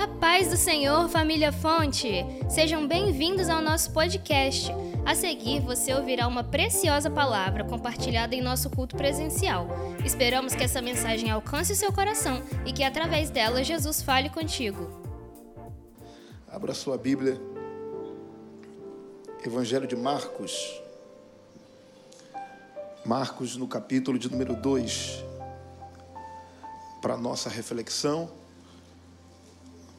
[0.00, 2.24] A paz do Senhor, família Fonte!
[2.48, 4.72] Sejam bem-vindos ao nosso podcast.
[5.04, 9.68] A seguir, você ouvirá uma preciosa palavra compartilhada em nosso culto presencial.
[10.02, 14.88] Esperamos que essa mensagem alcance o seu coração e que, através dela, Jesus fale contigo.
[16.48, 17.38] Abra sua Bíblia,
[19.44, 20.80] Evangelho de Marcos.
[23.04, 25.22] Marcos, no capítulo de número 2,
[27.02, 28.39] para nossa reflexão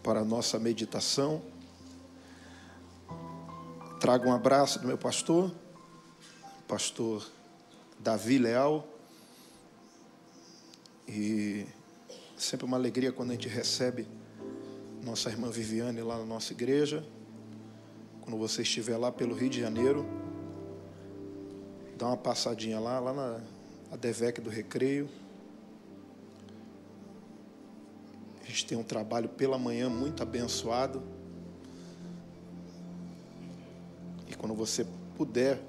[0.03, 1.41] para a nossa meditação.
[3.99, 5.51] Trago um abraço do meu pastor,
[6.67, 7.25] pastor
[7.99, 8.87] Davi Leal.
[11.07, 11.65] E
[12.35, 14.07] sempre uma alegria quando a gente recebe
[15.03, 17.05] nossa irmã Viviane lá na nossa igreja.
[18.21, 20.05] Quando você estiver lá pelo Rio de Janeiro,
[21.97, 23.41] dá uma passadinha lá, lá na
[23.91, 25.09] Adevec do Recreio.
[28.41, 31.01] A gente tem um trabalho pela manhã muito abençoado.
[34.27, 35.61] E quando você puder,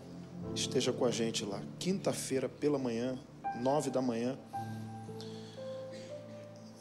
[0.55, 1.63] esteja com a gente lá.
[1.79, 3.19] Quinta-feira pela manhã,
[3.61, 4.39] nove da manhã.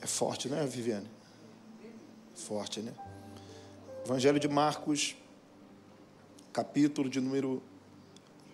[0.02, 1.10] É forte, né, Viviane?
[2.34, 2.94] Forte, né?
[4.04, 5.16] Evangelho de Marcos,
[6.52, 7.62] capítulo de número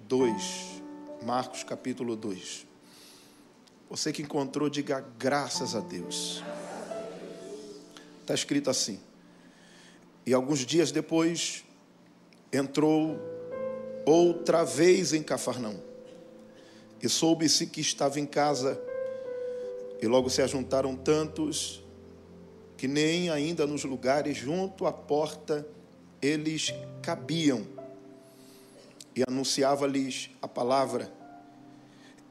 [0.07, 0.81] 2.
[1.23, 2.67] Marcos, capítulo 2.
[3.89, 6.43] Você que encontrou, diga graças a Deus.
[8.27, 8.99] Está escrito assim.
[10.25, 11.63] E alguns dias depois,
[12.51, 13.17] entrou
[14.05, 15.81] outra vez em Cafarnão.
[17.01, 18.77] E soube-se que estava em casa.
[20.01, 21.81] E logo se ajuntaram tantos
[22.75, 25.65] que nem ainda nos lugares junto à porta
[26.21, 27.65] eles cabiam.
[29.15, 31.09] E anunciava-lhes a palavra.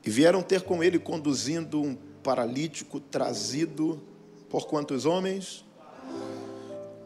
[0.04, 4.02] E vieram ter com ele conduzindo um paralítico trazido
[4.50, 5.64] por quantos homens?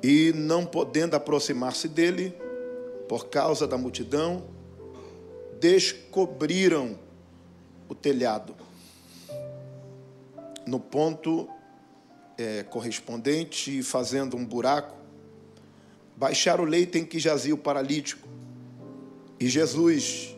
[0.02, 2.34] E não podendo aproximar-se dele,
[3.08, 4.44] por causa da multidão,
[5.60, 6.98] descobriram
[7.88, 8.54] o telhado.
[10.66, 11.48] No ponto
[12.38, 14.96] é, correspondente, fazendo um buraco,
[16.16, 18.28] baixaram o leito em que jazia o paralítico.
[19.38, 20.36] E Jesus,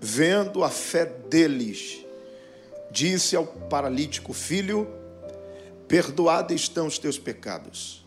[0.00, 2.04] vendo a fé deles,
[2.90, 4.88] disse ao paralítico: Filho,
[5.86, 8.06] perdoados estão os teus pecados.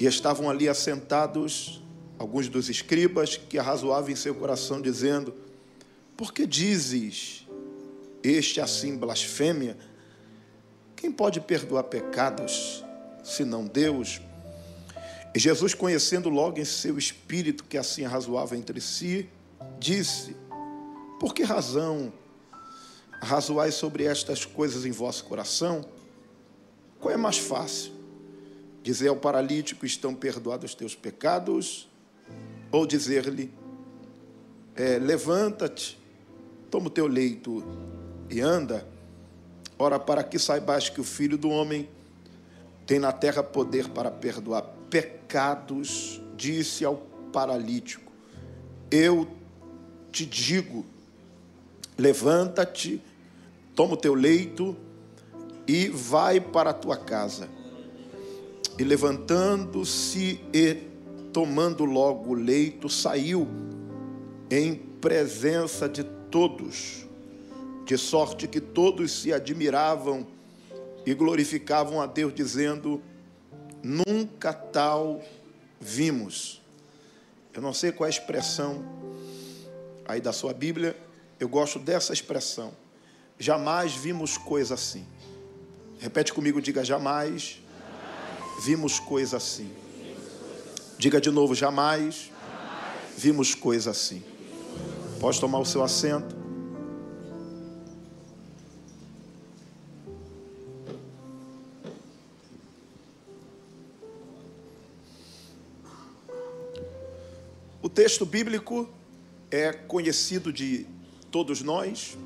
[0.00, 1.82] E estavam ali assentados
[2.18, 5.34] alguns dos escribas que arrazoavam em seu coração, dizendo:
[6.16, 7.46] Por que dizes
[8.22, 9.76] este assim blasfêmia?
[10.96, 12.82] Quem pode perdoar pecados
[13.22, 14.22] senão Deus?
[15.34, 19.28] E Jesus, conhecendo logo em seu espírito que assim arrazoava entre si,
[19.78, 20.34] disse:
[21.20, 22.10] Por que razão
[23.20, 25.84] razoais sobre estas coisas em vosso coração?
[26.98, 27.99] Qual é mais fácil?
[28.82, 31.88] Dizer ao paralítico: estão perdoados os teus pecados,
[32.70, 33.52] ou dizer-lhe:
[34.74, 35.98] é, levanta-te,
[36.70, 37.62] toma o teu leito
[38.30, 38.86] e anda.
[39.78, 41.88] Ora, para que saibas que o Filho do Homem
[42.86, 46.96] tem na terra poder para perdoar pecados, disse ao
[47.32, 48.10] paralítico:
[48.90, 49.28] Eu
[50.10, 50.84] te digo,
[51.96, 53.02] levanta-te,
[53.74, 54.76] toma o teu leito
[55.66, 57.48] e vai para a tua casa.
[58.80, 60.74] E levantando-se e
[61.34, 63.46] tomando logo o leito, saiu
[64.50, 67.04] em presença de todos,
[67.84, 70.26] de sorte que todos se admiravam
[71.04, 73.02] e glorificavam a Deus, dizendo:
[73.82, 75.20] Nunca tal
[75.78, 76.62] vimos.
[77.52, 78.82] Eu não sei qual é a expressão
[80.08, 80.96] aí da sua Bíblia,
[81.38, 82.72] eu gosto dessa expressão.
[83.38, 85.04] Jamais vimos coisa assim.
[85.98, 87.59] Repete comigo, diga jamais
[88.60, 89.72] vimos coisa assim.
[90.98, 92.30] Diga de novo, jamais
[93.16, 94.22] vimos coisa assim.
[95.18, 96.36] Pode tomar o seu assento.
[107.82, 108.86] O texto bíblico
[109.50, 110.86] é conhecido de
[111.30, 112.18] todos nós,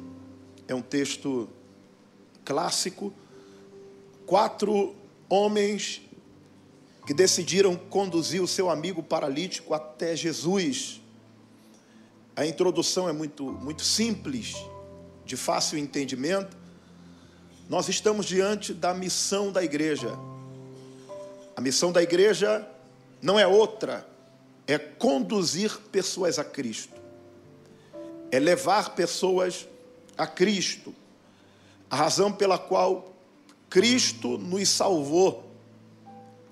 [0.66, 1.48] é um texto
[2.44, 3.14] clássico.
[4.26, 4.96] Quatro
[5.28, 6.03] homens
[7.06, 11.00] que decidiram conduzir o seu amigo paralítico até Jesus.
[12.34, 14.54] A introdução é muito, muito simples,
[15.24, 16.56] de fácil entendimento.
[17.68, 20.18] Nós estamos diante da missão da igreja.
[21.54, 22.66] A missão da igreja
[23.20, 24.06] não é outra,
[24.66, 27.00] é conduzir pessoas a Cristo,
[28.30, 29.68] é levar pessoas
[30.16, 30.94] a Cristo.
[31.90, 33.14] A razão pela qual
[33.70, 35.43] Cristo nos salvou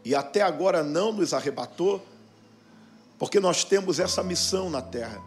[0.05, 2.05] e até agora não nos arrebatou,
[3.19, 5.23] porque nós temos essa missão na terra,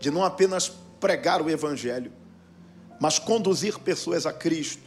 [0.00, 2.12] de não apenas pregar o Evangelho,
[3.00, 4.82] mas conduzir pessoas a Cristo.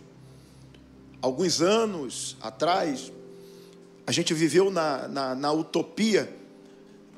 [1.22, 3.12] Alguns anos atrás,
[4.06, 6.32] a gente viveu na, na, na utopia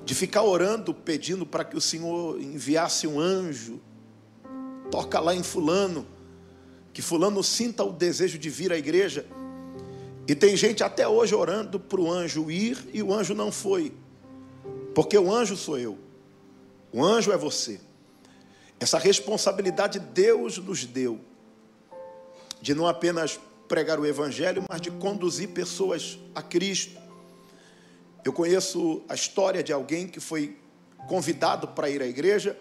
[0.05, 3.81] de ficar orando, pedindo para que o Senhor enviasse um anjo,
[4.91, 6.05] toca lá em Fulano,
[6.93, 9.25] que Fulano sinta o desejo de vir à igreja.
[10.27, 13.93] E tem gente até hoje orando para o anjo ir e o anjo não foi.
[14.93, 15.99] Porque o anjo sou eu.
[16.91, 17.79] O anjo é você.
[18.79, 21.19] Essa responsabilidade Deus nos deu.
[22.59, 26.99] De não apenas pregar o evangelho, mas de conduzir pessoas a Cristo.
[28.23, 30.57] Eu conheço a história de alguém que foi
[31.07, 32.57] convidado para ir à igreja.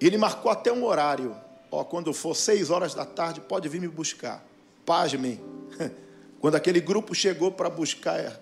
[0.00, 1.36] E ele marcou até um horário.
[1.70, 4.44] Ó, quando for seis horas da tarde, pode vir me buscar.
[4.84, 5.40] Pasmem.
[6.40, 8.40] Quando aquele grupo chegou para buscar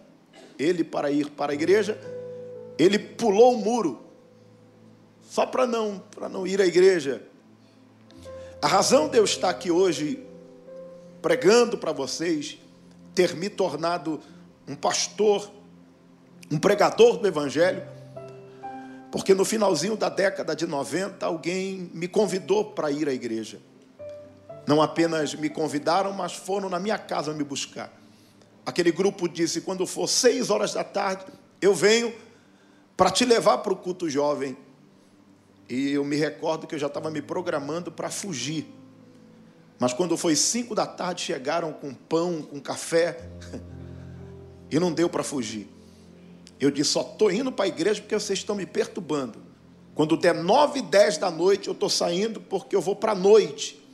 [0.58, 1.98] ele para ir para a igreja,
[2.78, 4.04] ele pulou o muro,
[5.22, 7.22] só para não, para não ir à igreja.
[8.60, 10.26] A razão de eu estar aqui hoje
[11.22, 12.58] pregando para vocês,
[13.14, 14.20] ter me tornado
[14.68, 15.50] um pastor,
[16.50, 17.82] um pregador do Evangelho,
[19.10, 23.60] porque no finalzinho da década de 90, alguém me convidou para ir à igreja.
[24.66, 27.92] Não apenas me convidaram, mas foram na minha casa me buscar.
[28.64, 31.24] Aquele grupo disse: quando for seis horas da tarde,
[31.60, 32.12] eu venho
[32.96, 34.56] para te levar para o culto jovem.
[35.68, 38.66] E eu me recordo que eu já estava me programando para fugir.
[39.78, 43.28] Mas quando foi cinco da tarde, chegaram com pão, com café,
[44.70, 45.68] e não deu para fugir.
[46.58, 49.38] Eu disse: só estou indo para a igreja porque vocês estão me perturbando.
[49.94, 53.14] Quando der nove e dez da noite, eu estou saindo porque eu vou para a
[53.14, 53.85] noite.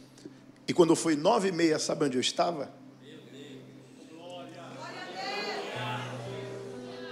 [0.66, 2.72] E quando foi nove e meia, sabe onde eu estava?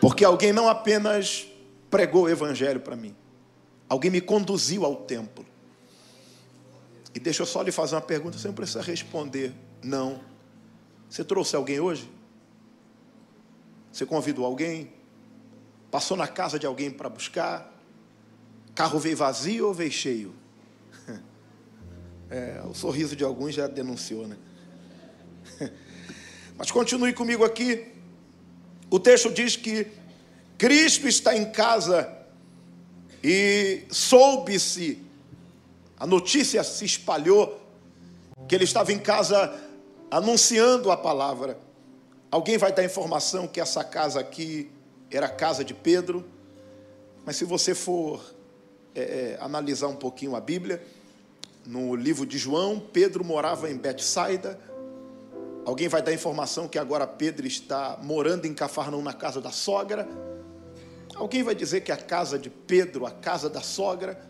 [0.00, 1.47] Porque alguém não apenas
[1.91, 3.14] pregou o evangelho para mim,
[3.88, 5.44] alguém me conduziu ao templo.
[7.14, 9.52] E deixa eu só lhe fazer uma pergunta, você não precisa responder,
[9.82, 10.20] não.
[11.08, 12.08] Você trouxe alguém hoje?
[13.93, 14.93] Você convidou alguém?
[15.91, 17.70] Passou na casa de alguém para buscar?
[18.76, 20.39] Carro veio vazio ou veio cheio?
[22.31, 24.37] É, o sorriso de alguns já denunciou, né?
[26.56, 27.88] Mas continue comigo aqui.
[28.88, 29.88] O texto diz que
[30.56, 32.09] Cristo está em casa
[33.25, 35.03] e soube-se,
[35.99, 37.61] a notícia se espalhou,
[38.47, 39.61] que ele estava em casa
[40.09, 41.59] anunciando a palavra.
[42.31, 44.71] Alguém vai dar informação que essa casa aqui
[45.11, 46.25] era a casa de Pedro,
[47.26, 48.23] mas se você for
[48.94, 50.81] é, é analisar um pouquinho a Bíblia,
[51.70, 54.58] no livro de João, Pedro morava em Betsaida.
[55.64, 60.08] Alguém vai dar informação que agora Pedro está morando em Cafarnaum na casa da sogra.
[61.14, 64.20] Alguém vai dizer que a casa de Pedro, a casa da sogra.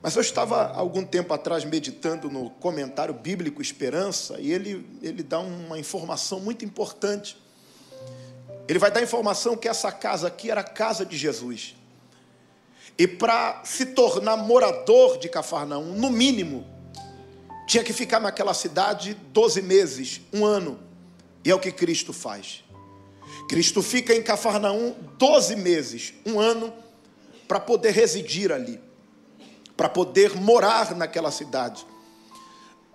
[0.00, 5.40] Mas eu estava algum tempo atrás meditando no comentário bíblico Esperança e ele, ele dá
[5.40, 7.36] uma informação muito importante.
[8.66, 11.77] Ele vai dar informação que essa casa aqui era a casa de Jesus.
[12.98, 16.66] E para se tornar morador de Cafarnaum, no mínimo,
[17.68, 20.80] tinha que ficar naquela cidade 12 meses, um ano.
[21.44, 22.64] E é o que Cristo faz.
[23.48, 26.72] Cristo fica em Cafarnaum 12 meses, um ano,
[27.46, 28.80] para poder residir ali,
[29.76, 31.86] para poder morar naquela cidade.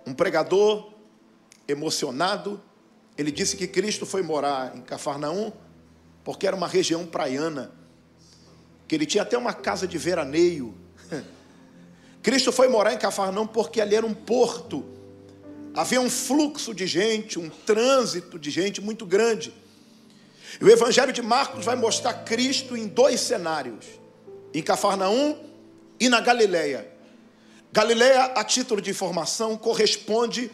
[0.06, 0.92] Um pregador
[1.66, 2.62] emocionado,
[3.16, 5.50] ele disse que Cristo foi morar em Cafarnaum
[6.22, 7.72] porque era uma região praiana
[8.86, 10.74] que ele tinha até uma casa de veraneio.
[12.22, 14.84] Cristo foi morar em Cafarnaum porque ali era um porto.
[15.74, 19.52] Havia um fluxo de gente, um trânsito de gente muito grande.
[20.60, 23.86] E o Evangelho de Marcos vai mostrar Cristo em dois cenários:
[24.52, 25.36] em Cafarnaum
[25.98, 26.90] e na Galileia.
[27.72, 30.50] Galileia, a título de informação, corresponde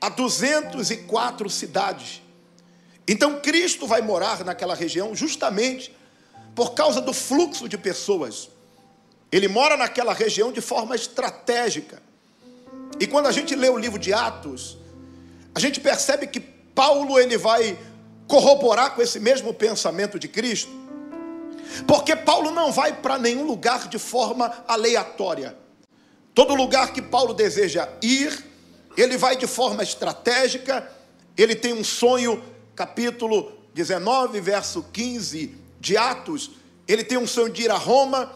[0.00, 2.22] a 204 cidades.
[3.06, 5.96] Então Cristo vai morar naquela região justamente
[6.58, 8.50] por causa do fluxo de pessoas.
[9.30, 12.02] Ele mora naquela região de forma estratégica.
[12.98, 14.76] E quando a gente lê o livro de Atos,
[15.54, 17.78] a gente percebe que Paulo ele vai
[18.26, 20.72] corroborar com esse mesmo pensamento de Cristo.
[21.86, 25.56] Porque Paulo não vai para nenhum lugar de forma aleatória.
[26.34, 28.36] Todo lugar que Paulo deseja ir,
[28.96, 30.90] ele vai de forma estratégica,
[31.36, 32.42] ele tem um sonho,
[32.74, 36.50] capítulo 19, verso 15 de Atos,
[36.86, 38.32] ele tem um sonho de ir a Roma,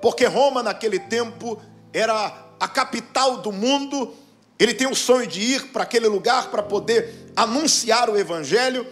[0.00, 1.60] porque Roma naquele tempo
[1.92, 4.14] era a capital do mundo.
[4.58, 8.86] Ele tem um sonho de ir para aquele lugar para poder anunciar o evangelho.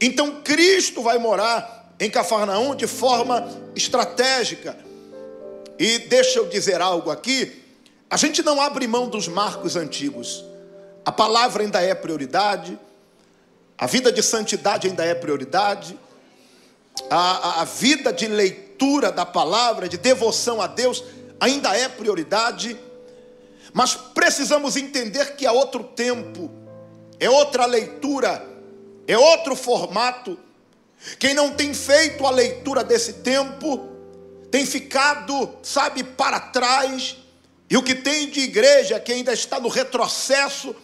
[0.00, 4.76] Então Cristo vai morar em Cafarnaum de forma estratégica.
[5.78, 7.62] E deixa eu dizer algo aqui:
[8.10, 10.44] a gente não abre mão dos marcos antigos.
[11.04, 12.78] A palavra ainda é prioridade,
[13.76, 15.98] a vida de santidade ainda é prioridade,
[17.10, 21.04] a, a, vida de leitura da palavra, de devoção a Deus,
[21.40, 22.78] ainda é prioridade,
[23.72, 26.50] mas precisamos entender que há outro tempo,
[27.18, 28.46] é outra leitura,
[29.06, 30.38] é outro formato.
[31.18, 33.88] Quem não tem feito a leitura desse tempo,
[34.50, 37.16] tem ficado, sabe, para trás,
[37.68, 40.74] e o que tem de igreja que ainda está no retrocesso,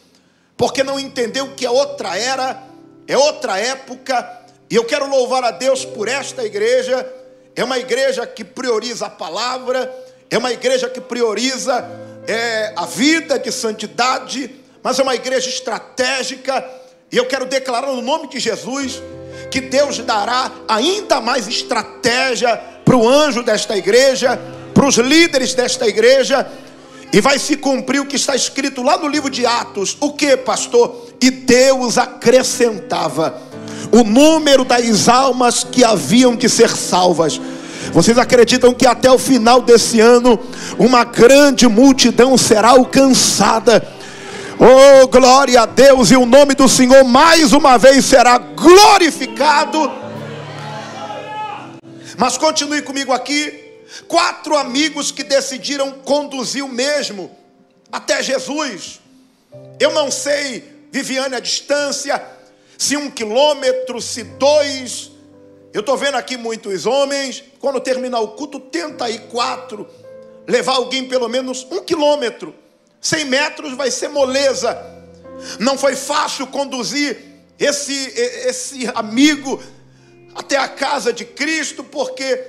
[0.57, 2.65] porque não entendeu que é outra era,
[3.07, 4.40] é outra época,
[4.71, 7.05] e eu quero louvar a Deus por esta igreja.
[7.57, 9.93] É uma igreja que prioriza a palavra,
[10.31, 11.85] é uma igreja que prioriza
[12.29, 16.65] é, a vida de santidade, mas é uma igreja estratégica.
[17.11, 19.03] E eu quero declarar no nome de Jesus
[19.51, 24.39] que Deus dará ainda mais estratégia para o anjo desta igreja,
[24.73, 26.49] para os líderes desta igreja,
[27.13, 29.97] e vai se cumprir o que está escrito lá no livro de Atos.
[30.01, 31.09] O que, pastor?
[31.21, 33.50] E Deus acrescentava
[33.93, 37.41] o número das almas que haviam de ser salvas.
[37.93, 40.39] Vocês acreditam que até o final desse ano
[40.79, 43.87] uma grande multidão será alcançada?
[44.59, 46.11] Oh, glória a Deus!
[46.11, 49.91] E o nome do Senhor mais uma vez será glorificado.
[52.17, 53.59] Mas continue comigo aqui.
[54.07, 57.31] Quatro amigos que decidiram conduzir o mesmo
[57.91, 59.01] até Jesus.
[59.81, 62.23] Eu não sei, Viviane, a distância,
[62.81, 65.11] se um quilômetro, se dois.
[65.71, 69.87] Eu estou vendo aqui muitos homens, quando terminar o culto, tenta aí quatro,
[70.49, 72.55] levar alguém pelo menos um quilômetro.
[72.99, 74.75] Cem metros vai ser moleza.
[75.59, 77.19] Não foi fácil conduzir
[77.59, 79.63] esse, esse amigo
[80.35, 82.43] até a casa de Cristo, porque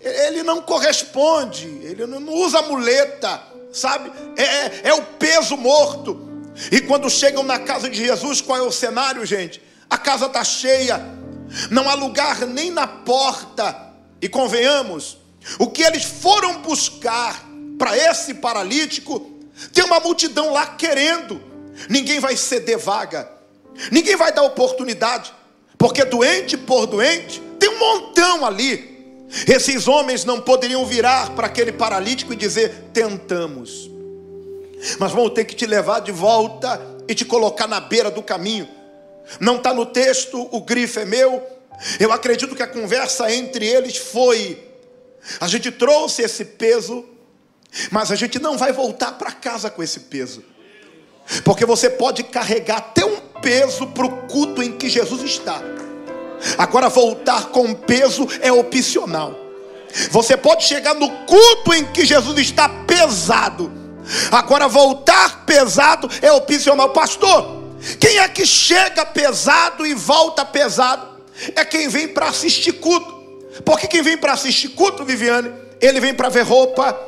[0.00, 4.10] ele não corresponde, ele não usa muleta, sabe?
[4.38, 6.18] É, é, é o peso morto.
[6.72, 9.65] E quando chegam na casa de Jesus, qual é o cenário, gente?
[9.88, 11.00] A casa está cheia,
[11.70, 13.84] não há lugar nem na porta.
[14.20, 15.18] E convenhamos,
[15.58, 17.44] o que eles foram buscar
[17.78, 19.20] para esse paralítico,
[19.72, 21.40] tem uma multidão lá querendo.
[21.88, 23.30] Ninguém vai ceder vaga,
[23.92, 25.32] ninguém vai dar oportunidade,
[25.76, 28.96] porque doente por doente, tem um montão ali.
[29.46, 33.90] Esses homens não poderiam virar para aquele paralítico e dizer: tentamos,
[34.98, 38.68] mas vão ter que te levar de volta e te colocar na beira do caminho.
[39.40, 41.44] Não está no texto, o grifo é meu.
[41.98, 44.66] Eu acredito que a conversa entre eles foi:
[45.40, 47.04] a gente trouxe esse peso,
[47.90, 50.44] mas a gente não vai voltar para casa com esse peso,
[51.44, 55.60] porque você pode carregar até um peso para o culto em que Jesus está.
[56.58, 59.34] Agora, voltar com peso é opcional.
[60.10, 63.72] Você pode chegar no culto em que Jesus está pesado.
[64.30, 66.90] Agora, voltar pesado é opcional.
[66.90, 67.55] Pastor,
[67.98, 71.06] quem é que chega pesado e volta pesado?
[71.54, 73.14] É quem vem para assistir culto.
[73.64, 76.98] Porque quem vem para assistir culto, Viviane, ele vem para ver roupa,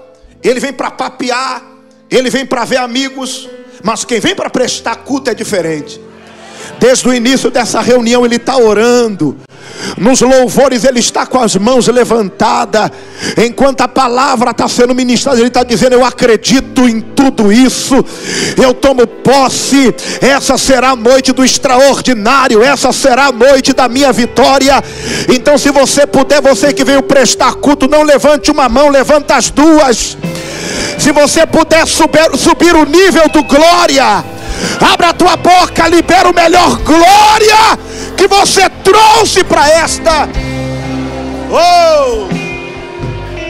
[0.43, 1.63] ele vem para papear,
[2.11, 3.49] ele vem para ver amigos.
[3.83, 6.01] Mas quem vem para prestar culto é diferente.
[6.79, 9.37] Desde o início dessa reunião, ele está orando.
[9.97, 12.91] Nos louvores, ele está com as mãos levantadas.
[13.37, 17.95] Enquanto a palavra está sendo ministrada, ele está dizendo: Eu acredito em tudo isso.
[18.57, 19.95] Eu tomo posse.
[20.21, 22.63] Essa será a noite do extraordinário.
[22.63, 24.83] Essa será a noite da minha vitória.
[25.29, 29.51] Então, se você puder, você que veio prestar culto, não levante uma mão, levanta as
[29.51, 30.17] duas.
[30.99, 34.25] Se você puder subir, subir o nível do glória.
[34.93, 37.79] Abra a tua boca, libera o melhor glória
[38.19, 40.29] que você trouxe para esta.
[41.51, 42.29] Oh!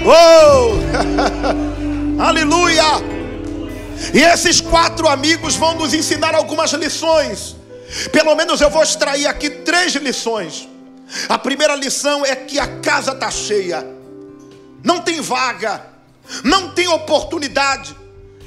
[0.07, 0.79] Oh!
[2.23, 2.85] Aleluia!
[4.13, 7.57] E esses quatro amigos vão nos ensinar algumas lições.
[8.13, 10.69] Pelo menos eu vou extrair aqui três lições.
[11.29, 13.85] A primeira lição é que a casa está cheia,
[14.85, 15.83] não tem vaga,
[16.45, 17.97] não tem oportunidade.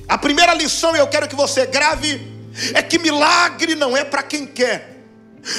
[0.08, 2.22] A primeira lição eu quero que você grave
[2.76, 5.01] é que milagre não é para quem quer,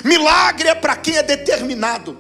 [0.05, 2.17] milagre é para quem é determinado.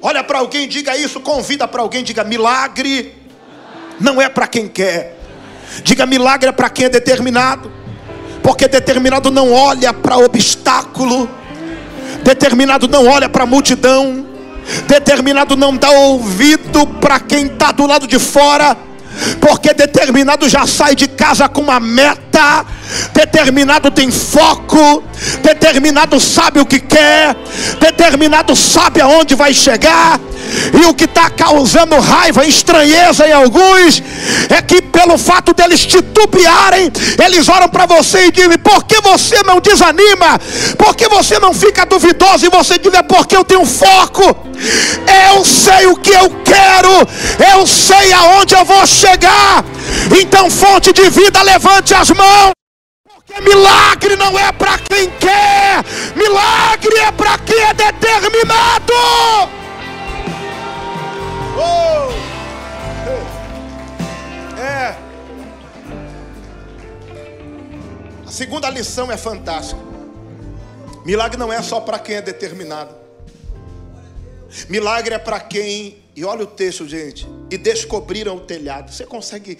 [0.00, 3.14] Olha para alguém, diga isso, convida para alguém, diga: milagre
[4.00, 5.18] não é para quem quer,
[5.82, 7.72] diga: milagre é para quem é determinado,
[8.42, 11.28] porque determinado não olha para obstáculo,
[12.22, 14.26] determinado não olha para multidão,
[14.86, 18.76] determinado não dá ouvido para quem está do lado de fora,
[19.40, 22.64] porque determinado já sai de casa com uma meta
[23.12, 25.02] determinado tem foco,
[25.42, 27.34] determinado sabe o que quer,
[27.80, 30.20] determinado sabe aonde vai chegar.
[30.72, 34.02] E o que está causando raiva, estranheza em alguns,
[34.50, 36.92] é que pelo fato deles titubearem,
[37.24, 40.38] eles oram para você e dizem: por que você não desanima?
[40.76, 42.46] Por que você não fica duvidoso?
[42.46, 44.53] E você diz: é porque eu tenho foco.
[45.30, 46.90] Eu sei o que eu quero,
[47.52, 49.64] eu sei aonde eu vou chegar.
[50.20, 52.52] Então, fonte de vida, levante as mãos.
[53.06, 58.92] Porque milagre não é para quem quer, milagre é para quem é determinado.
[61.56, 62.12] Oh!
[64.60, 64.96] É.
[68.26, 69.80] A segunda lição é fantástica.
[71.04, 73.03] Milagre não é só para quem é determinado.
[74.68, 78.92] Milagre é para quem, e olha o texto, gente, e descobriram o telhado.
[78.92, 79.58] Você consegue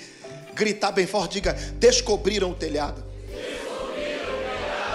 [0.55, 1.35] gritar bem forte?
[1.35, 3.05] Diga: descobriram o telhado.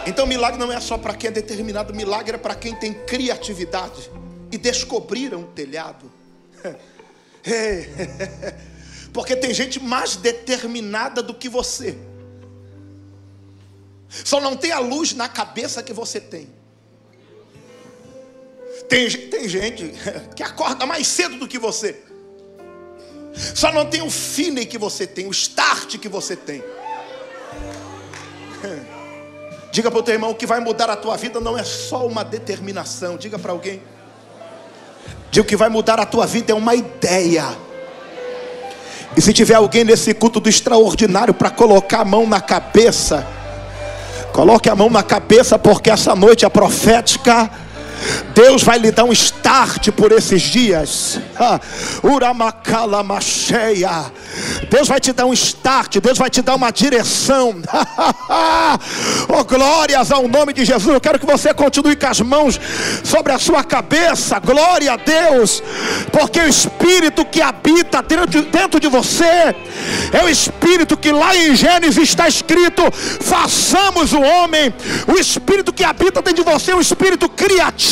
[0.08, 4.10] Então, milagre não é só para quem é determinado, milagre é para quem tem criatividade
[4.52, 6.12] e descobriram o telhado.
[9.14, 11.98] Porque tem gente mais determinada do que você.
[14.10, 16.50] Só não tem a luz na cabeça que você tem.
[18.90, 19.94] Tem, tem gente
[20.36, 21.96] que acorda mais cedo do que você.
[23.34, 26.64] Só não tem o fine que você tem, o start que você tem.
[29.72, 32.26] Diga para o teu irmão que vai mudar a tua vida não é só uma
[32.26, 33.16] determinação.
[33.16, 33.82] Diga para alguém.
[35.30, 37.46] Diga que vai mudar a tua vida é uma ideia.
[39.16, 43.28] E se tiver alguém nesse culto do extraordinário para colocar a mão na cabeça,
[44.34, 47.69] coloque a mão na cabeça, porque essa noite é profética.
[48.34, 51.20] Deus vai lhe dar um start por esses dias.
[52.04, 54.12] Uramakala macheia.
[54.70, 57.56] Deus vai te dar um start, Deus vai te dar uma direção.
[59.28, 60.94] oh, glórias ao nome de Jesus.
[60.94, 62.60] Eu quero que você continue com as mãos
[63.04, 64.40] sobre a sua cabeça.
[64.40, 65.62] Glória a Deus,
[66.12, 69.56] porque o Espírito que habita dentro, dentro de você
[70.14, 74.74] é o Espírito que lá em Gênesis está escrito: façamos o homem.
[75.08, 77.89] O Espírito que habita dentro de você é um Espírito criativo.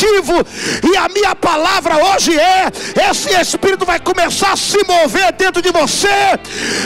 [0.83, 2.67] E a minha palavra hoje é:
[3.09, 6.07] esse Espírito vai começar a se mover dentro de você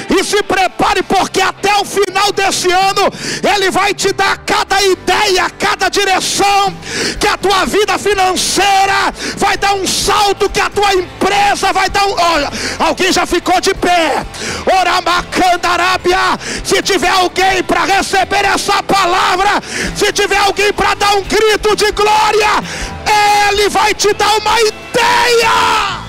[0.09, 3.11] e se prepare, porque até o final desse ano
[3.55, 6.73] Ele vai te dar cada ideia, cada direção,
[7.19, 12.05] que a tua vida financeira vai dar um salto, que a tua empresa vai dar
[12.05, 12.11] um.
[12.13, 14.25] Oh, alguém já ficou de pé.
[14.79, 16.39] Oramacandarábia.
[16.63, 19.61] Se tiver alguém para receber essa palavra,
[19.95, 22.49] se tiver alguém para dar um grito de glória,
[23.49, 26.01] Ele vai te dar uma ideia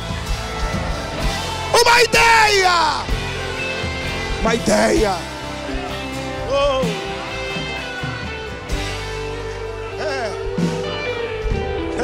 [1.82, 3.04] uma ideia.
[4.40, 5.16] Uma ideia.
[6.50, 6.82] Oh.
[10.00, 10.30] É.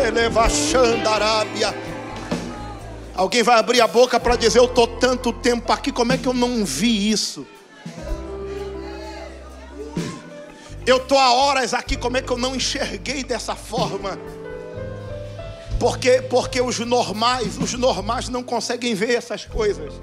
[0.08, 1.74] Eleva Xandarábia.
[3.14, 6.26] Alguém vai abrir a boca para dizer: Eu estou tanto tempo aqui, como é que
[6.26, 7.46] eu não vi isso?
[10.86, 14.18] Eu estou há horas aqui, como é que eu não enxerguei dessa forma?
[15.78, 19.94] Porque, porque os normais, os normais não conseguem ver essas coisas.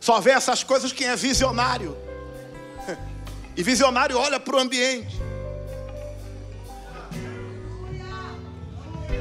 [0.00, 1.96] Só vê essas coisas quem é visionário.
[3.56, 5.16] E visionário olha para o ambiente.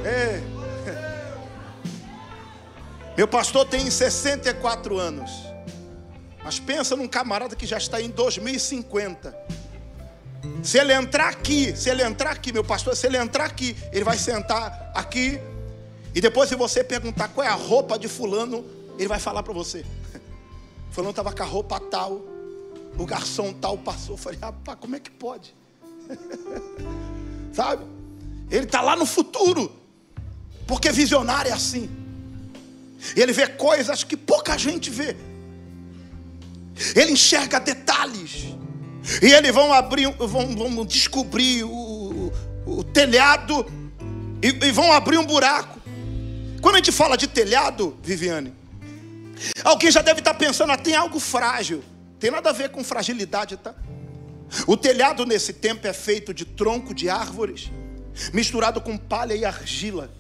[0.06, 0.42] É.
[3.18, 5.32] Meu pastor tem 64 anos.
[6.44, 9.36] Mas pensa num camarada que já está em 2050.
[10.64, 14.04] Se ele entrar aqui, se ele entrar aqui, meu pastor, se ele entrar aqui, ele
[14.04, 15.40] vai sentar aqui.
[16.14, 18.66] E depois, se você perguntar qual é a roupa de Fulano,
[18.98, 19.86] ele vai falar para você.
[20.92, 22.22] Fulano estava com a roupa tal,
[22.98, 24.16] o garçom tal passou.
[24.16, 25.54] Eu falei, rapaz, como é que pode?
[27.54, 27.86] Sabe?
[28.50, 29.72] Ele está lá no futuro,
[30.66, 31.90] porque visionário é assim.
[33.16, 35.16] Ele vê coisas que pouca gente vê.
[36.96, 38.56] Ele enxerga detalhes.
[39.22, 42.32] E eles vão abrir, vão, vão descobrir o,
[42.66, 43.66] o telhado
[44.42, 45.80] e, e vão abrir um buraco.
[46.62, 48.54] Quando a gente fala de telhado, Viviane,
[49.64, 51.84] alguém já deve estar pensando, ah, tem algo frágil.
[52.20, 53.76] Tem nada a ver com fragilidade, tá?
[54.66, 57.72] O telhado nesse tempo é feito de tronco de árvores,
[58.34, 60.12] misturado com palha e argila.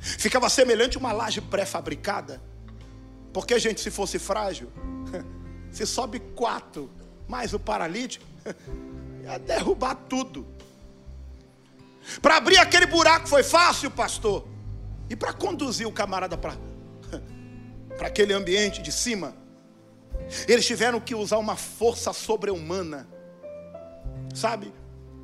[0.00, 2.40] Ficava semelhante a uma laje pré-fabricada.
[3.32, 4.70] Porque, gente, se fosse frágil,
[5.70, 6.90] se sobe quatro,
[7.28, 8.24] mais o paralítico,
[9.22, 10.46] ia derrubar tudo.
[12.22, 14.46] Para abrir aquele buraco foi fácil, pastor.
[15.10, 16.54] E para conduzir o camarada para
[18.00, 19.34] aquele ambiente de cima,
[20.46, 23.08] Eles tiveram que usar uma força sobre-humana,
[24.34, 24.72] sabe?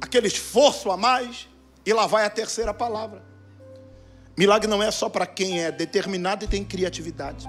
[0.00, 1.48] Aquele esforço a mais,
[1.84, 3.22] e lá vai a terceira palavra.
[4.36, 7.46] Milagre não é só para quem é determinado e tem criatividade.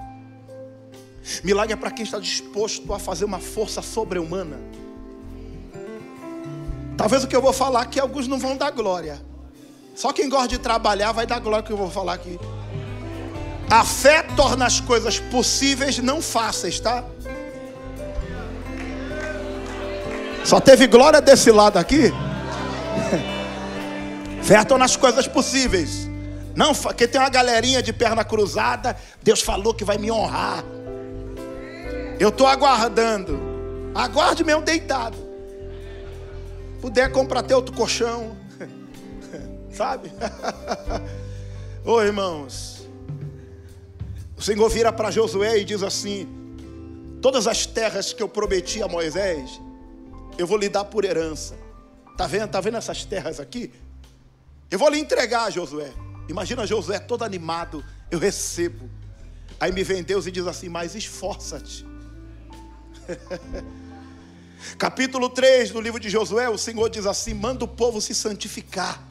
[1.42, 4.58] Milagre é para quem está disposto a fazer uma força sobre-humana.
[6.96, 9.20] Talvez o que eu vou falar aqui alguns não vão dar glória.
[9.94, 12.38] Só quem gosta de trabalhar vai dar glória que eu vou falar aqui.
[13.68, 17.04] A fé torna as coisas possíveis não fáceis, tá?
[20.44, 22.12] Só teve glória desse lado aqui.
[24.42, 26.08] Fé torna as coisas possíveis.
[26.54, 28.96] Não, que tem uma galerinha de perna cruzada.
[29.20, 30.62] Deus falou que vai me honrar.
[32.18, 33.38] Eu estou aguardando.
[33.94, 35.18] Aguarde mesmo deitado.
[36.80, 38.36] Puder comprar até outro colchão.
[39.70, 40.10] Sabe?
[41.84, 42.88] Ô irmãos.
[44.36, 46.28] O Senhor vira para Josué e diz assim:
[47.20, 49.60] Todas as terras que eu prometi a Moisés,
[50.38, 51.56] eu vou lhe dar por herança.
[52.16, 52.48] Tá vendo?
[52.48, 53.72] Tá vendo essas terras aqui?
[54.70, 55.92] Eu vou lhe entregar, Josué.
[56.28, 58.90] Imagina Josué todo animado, eu recebo.
[59.60, 61.95] Aí me vem Deus e diz assim: Mas esforça-te.
[64.78, 69.02] Capítulo 3 do livro de Josué, o Senhor diz assim: manda o povo se santificar.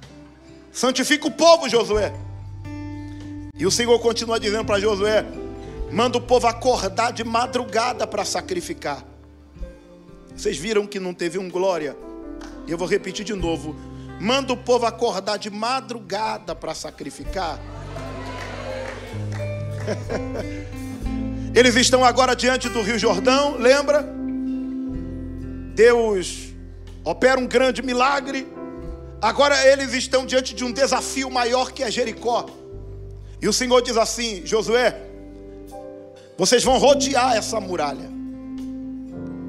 [0.72, 2.14] Santifica o povo, Josué.
[3.58, 5.26] E o Senhor continua dizendo para Josué:
[5.92, 9.04] manda o povo acordar de madrugada para sacrificar.
[10.36, 11.96] Vocês viram que não teve um glória?
[12.68, 13.76] E eu vou repetir de novo:
[14.20, 17.60] manda o povo acordar de madrugada para sacrificar.
[21.56, 24.06] Eles estão agora diante do Rio Jordão, lembra?
[25.74, 26.50] Deus
[27.02, 28.46] opera um grande milagre.
[29.22, 32.46] Agora eles estão diante de um desafio maior que é Jericó.
[33.42, 35.00] E o Senhor diz assim: Josué,
[36.38, 38.10] vocês vão rodear essa muralha.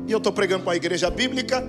[0.07, 1.66] E eu estou pregando para a igreja bíblica.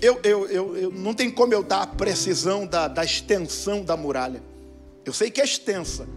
[0.00, 3.98] Eu, eu, eu, eu, não tem como eu dar a precisão da, da extensão da
[3.98, 4.42] muralha.
[5.04, 6.08] Eu sei que é extensa.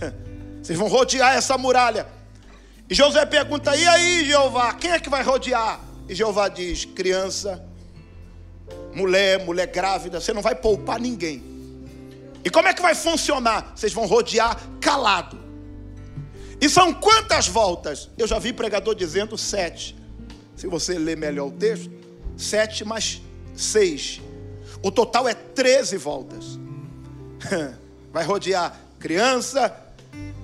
[0.60, 2.15] Vocês vão rodear essa muralha.
[2.88, 5.80] E José pergunta: E aí, Jeová, quem é que vai rodear?
[6.08, 7.64] E Jeová diz: Criança,
[8.94, 11.42] mulher, mulher grávida, você não vai poupar ninguém.
[12.44, 13.72] E como é que vai funcionar?
[13.74, 15.36] Vocês vão rodear calado.
[16.60, 18.08] E são quantas voltas?
[18.16, 19.96] Eu já vi pregador dizendo sete.
[20.54, 21.90] Se você ler melhor o texto,
[22.36, 23.20] sete mais
[23.54, 24.20] seis.
[24.82, 26.58] O total é treze voltas.
[28.12, 29.74] Vai rodear criança,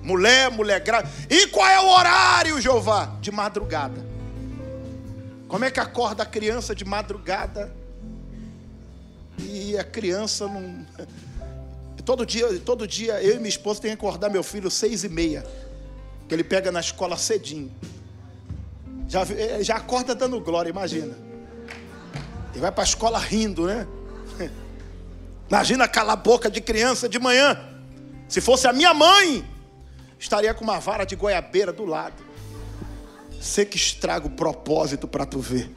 [0.03, 1.13] Mulher, mulher grávida.
[1.29, 3.15] E qual é o horário, Jeová?
[3.21, 4.05] De madrugada.
[5.47, 7.73] Como é que acorda a criança de madrugada?
[9.39, 10.85] E a criança não.
[12.03, 15.09] Todo dia, todo dia eu e minha esposa tem que acordar meu filho seis e
[15.09, 15.41] meia.
[16.27, 17.71] Que ele pega na escola cedinho.
[19.07, 19.21] Já,
[19.61, 21.15] já acorda dando glória, imagina.
[22.51, 23.87] Ele vai para a escola rindo, né?
[25.49, 27.57] Imagina calar a boca de criança de manhã.
[28.27, 29.45] Se fosse a minha mãe,
[30.19, 32.23] estaria com uma vara de goiabeira do lado.
[33.39, 35.69] Você que estraga o propósito para tu ver.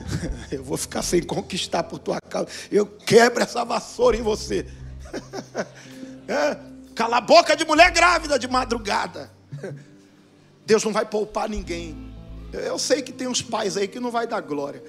[0.50, 2.48] Eu vou ficar sem conquistar por tua causa.
[2.70, 4.66] Eu quebro essa vassoura em você.
[6.28, 6.58] É,
[6.92, 9.30] cala a boca de mulher grávida de madrugada.
[10.66, 12.12] Deus não vai poupar ninguém.
[12.52, 14.82] Eu sei que tem uns pais aí que não vai dar glória.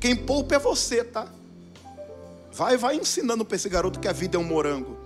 [0.00, 1.28] Quem poupa é você, tá?
[2.52, 4.98] Vai, vai ensinando para esse garoto que a vida é um morango.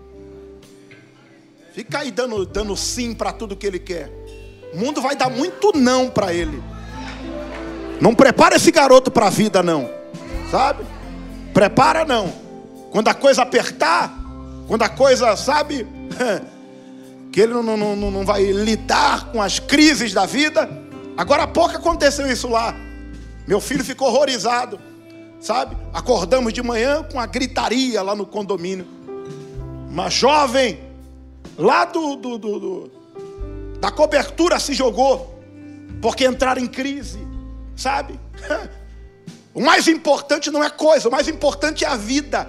[1.77, 4.11] Fica aí dando, dando sim para tudo que ele quer.
[4.73, 6.63] O mundo vai dar muito não para ele.
[8.01, 9.91] Não prepara esse garoto para a vida, não.
[10.51, 10.87] Sabe?
[11.53, 12.33] Prepara, não.
[12.91, 14.11] Quando a coisa apertar,
[14.67, 15.87] quando a coisa, sabe?
[17.31, 20.67] que ele não, não, não, não vai lidar com as crises da vida.
[21.15, 22.75] Agora há pouco aconteceu isso lá.
[23.47, 24.81] Meu filho ficou horrorizado,
[25.41, 25.77] sabe?
[25.93, 28.87] Acordamos de manhã com a gritaria lá no condomínio.
[29.91, 30.86] Uma jovem
[31.57, 32.91] lá do, do, do, do
[33.81, 35.39] da cobertura se jogou,
[36.01, 37.19] porque entraram em crise,
[37.77, 38.19] sabe?
[39.57, 42.47] O mais importante não é coisa, o mais importante é a vida.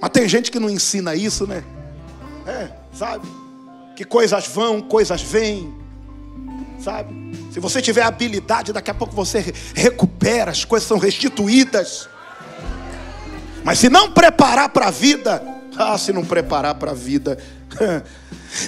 [0.00, 1.64] Mas tem gente que não ensina isso, né?
[2.46, 3.26] É, sabe?
[3.96, 5.74] Que coisas vão, coisas vêm,
[6.78, 7.32] sabe?
[7.50, 12.08] Se você tiver habilidade, daqui a pouco você recupera, as coisas são restituídas.
[13.64, 15.42] Mas se não preparar para a vida,
[15.76, 17.38] ah, se não preparar para a vida,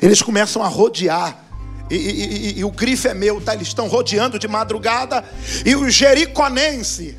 [0.00, 1.42] Eles começam a rodear.
[1.90, 2.24] E, e,
[2.56, 3.54] e, e, o grifo é meu, tá?
[3.54, 5.24] Eles estão rodeando de madrugada.
[5.64, 7.14] E os jericonenses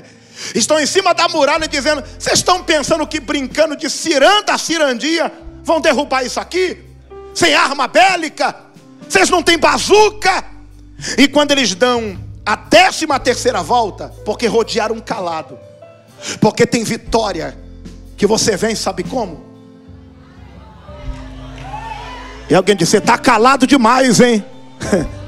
[0.54, 5.30] estão em cima da muralha dizendo: Vocês estão pensando que brincando de ciranda a cirandia
[5.62, 6.78] vão derrubar isso aqui?
[7.34, 8.54] Sem arma bélica?
[9.08, 10.44] Vocês não têm bazuca?
[11.18, 15.58] E quando eles dão a décima terceira volta, porque rodearam calado,
[16.40, 17.56] porque tem vitória,
[18.16, 19.45] que você vem, sabe como?
[22.48, 24.44] E alguém disse: Você está calado demais, hein?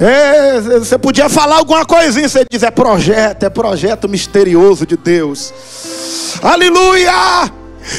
[0.00, 5.52] É, você podia falar alguma coisinha, você diz: É projeto, é projeto misterioso de Deus.
[6.42, 7.52] Aleluia!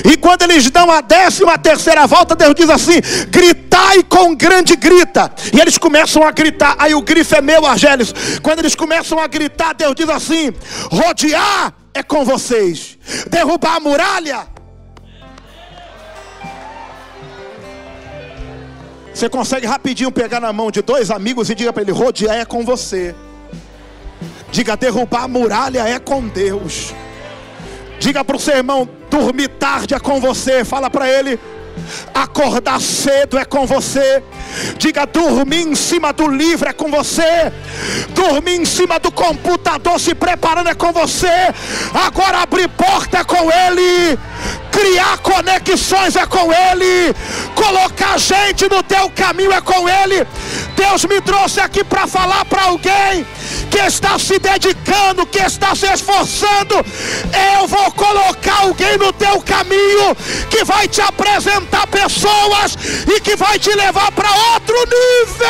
[0.03, 5.31] E quando eles dão a décima terceira volta, Deus diz assim: gritai com grande grita.
[5.53, 6.75] E eles começam a gritar.
[6.79, 8.13] Aí o grifo é meu, Argélios.
[8.41, 10.51] Quando eles começam a gritar, Deus diz assim:
[10.91, 12.97] rodear é com vocês,
[13.29, 14.52] derrubar a muralha
[19.13, 22.45] Você consegue rapidinho pegar na mão de dois amigos e diga para ele: rodear é
[22.45, 23.15] com você.
[24.51, 26.93] Diga: derrubar a muralha é com Deus.
[27.99, 30.65] Diga para o seu irmão: dormir tarde é com você.
[30.65, 31.39] Fala para ele:
[32.13, 34.23] acordar cedo é com você.
[34.77, 37.53] Diga: dormir em cima do livro é com você.
[38.15, 41.53] Dormir em cima do computador se preparando é com você.
[41.93, 44.17] Agora abrir porta é com ele
[44.73, 47.15] criar conexões é com Ele,
[47.53, 50.27] colocar gente no teu caminho é com Ele.
[50.75, 53.25] Deus me trouxe aqui para falar para alguém
[53.69, 56.75] que está se dedicando, que está se esforçando.
[57.55, 60.15] Eu vou colocar alguém no teu caminho
[60.49, 62.75] que vai te apresentar pessoas
[63.07, 65.47] e que vai te levar para outro nível.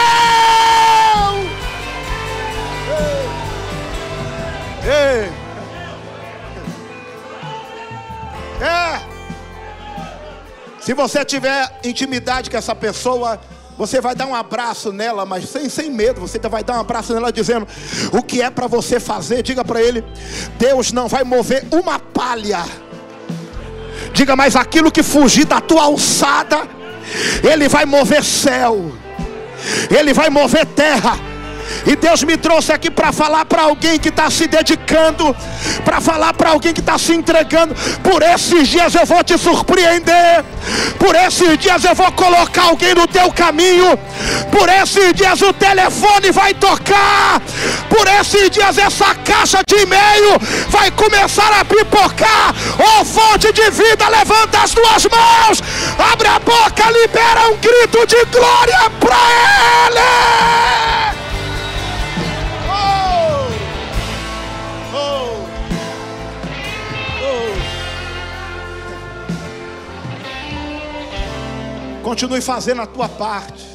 [4.86, 5.30] Ei.
[5.30, 5.44] Ei.
[8.62, 9.13] É.
[10.84, 13.40] Se você tiver intimidade com essa pessoa,
[13.78, 16.20] você vai dar um abraço nela, mas sem, sem medo.
[16.20, 17.66] Você vai dar um abraço nela dizendo:
[18.12, 19.42] O que é para você fazer?
[19.44, 20.04] Diga para ele:
[20.60, 22.66] Deus não vai mover uma palha.
[24.12, 26.68] Diga, mas aquilo que fugir da tua alçada,
[27.42, 28.92] Ele vai mover céu,
[29.90, 31.18] Ele vai mover terra.
[31.86, 35.36] E Deus me trouxe aqui para falar para alguém que está se dedicando,
[35.84, 37.76] para falar para alguém que está se entregando.
[38.02, 40.44] Por esses dias eu vou te surpreender.
[40.98, 43.98] Por esses dias eu vou colocar alguém no teu caminho.
[44.52, 47.42] Por esses dias o telefone vai tocar.
[47.90, 52.56] Por esses dias essa caixa de e-mail vai começar a pipocar.
[52.80, 55.64] Oh, fonte de vida, levanta as tuas mãos.
[56.12, 59.18] Abre a boca, libera um grito de glória para
[59.88, 61.03] Ele.
[72.04, 73.66] Continue fazendo a tua parte.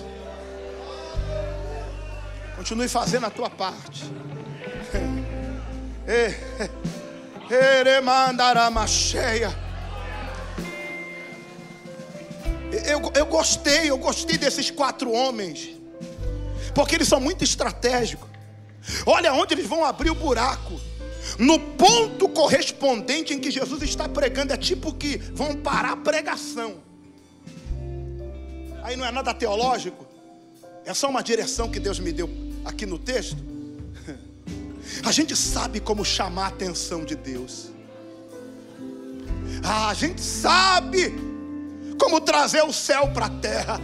[2.57, 4.05] Continue fazendo a tua parte.
[8.87, 9.55] cheia.
[12.87, 15.71] Eu, eu gostei, eu gostei desses quatro homens.
[16.75, 18.29] Porque eles são muito estratégicos.
[19.07, 20.79] Olha onde eles vão abrir o buraco.
[21.39, 24.53] No ponto correspondente em que Jesus está pregando.
[24.53, 26.88] É tipo que vão parar a pregação.
[28.89, 30.07] Aí não é nada teológico,
[30.87, 32.27] é só uma direção que Deus me deu
[32.65, 33.37] aqui no texto.
[35.05, 37.69] A gente sabe como chamar a atenção de Deus.
[39.63, 41.15] Ah, a gente sabe
[42.01, 43.79] como trazer o céu para a terra.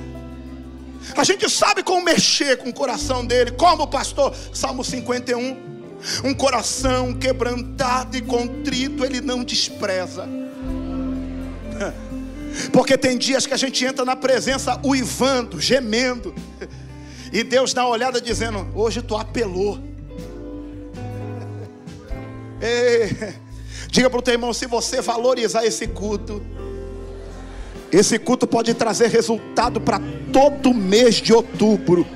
[1.15, 5.93] A gente sabe como mexer com o coração dele, como pastor, Salmo 51.
[6.25, 10.27] Um coração quebrantado e contrito, ele não despreza.
[12.73, 16.35] Porque tem dias que a gente entra na presença uivando, gemendo.
[17.33, 19.79] E Deus dá uma olhada dizendo: Hoje tu apelou.
[22.61, 23.35] Ei,
[23.89, 26.43] diga para o teu irmão: se você valorizar esse culto,
[27.91, 30.01] esse culto pode trazer resultado para
[30.33, 32.07] todo mês de outubro.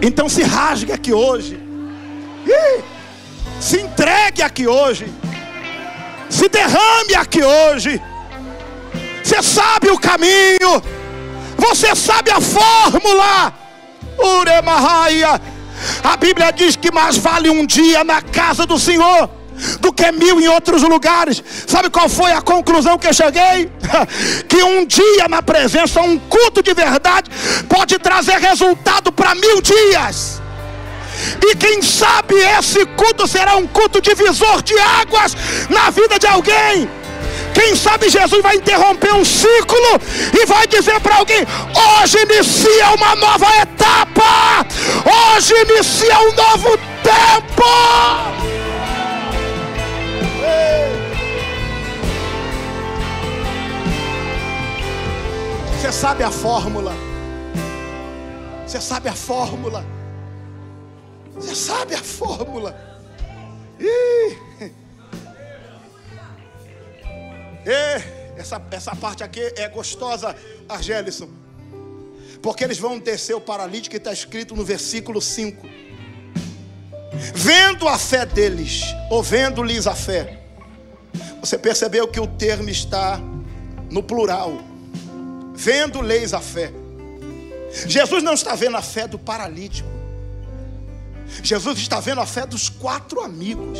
[0.00, 1.60] Então se rasgue aqui hoje.
[3.60, 5.06] se entregue aqui hoje.
[6.28, 8.00] Se derrame aqui hoje.
[9.22, 10.82] Você sabe o caminho.
[11.56, 13.52] Você sabe a fórmula.
[14.18, 15.40] Uremahaya.
[16.02, 19.30] A Bíblia diz que mais vale um dia na casa do Senhor
[19.80, 21.42] do que mil em outros lugares.
[21.66, 23.70] Sabe qual foi a conclusão que eu cheguei?
[24.48, 27.30] Que um dia na presença, um culto de verdade,
[27.68, 30.40] pode trazer resultado para mil dias.
[31.44, 35.36] E quem sabe esse culto será um culto divisor de águas
[35.68, 36.88] na vida de alguém.
[37.54, 40.00] Quem sabe Jesus vai interromper um ciclo
[40.40, 41.46] e vai dizer para alguém:
[42.00, 44.66] hoje inicia uma nova etapa,
[45.36, 48.32] hoje inicia um novo tempo.
[55.80, 56.94] Você sabe a fórmula.
[58.64, 59.84] Você sabe a fórmula.
[61.34, 62.74] Você sabe a fórmula.
[63.80, 64.41] Ih.
[68.36, 70.34] Essa, essa parte aqui é gostosa,
[70.68, 71.28] Argelison.
[72.42, 75.66] Porque eles vão descer o paralítico que está escrito no versículo 5.
[77.34, 80.40] Vendo a fé deles, ou vendo-lhes a fé.
[81.40, 83.20] Você percebeu que o termo está
[83.90, 84.52] no plural.
[85.54, 86.72] Vendo-lhes a fé.
[87.86, 89.88] Jesus não está vendo a fé do paralítico.
[91.42, 93.78] Jesus está vendo a fé dos quatro amigos.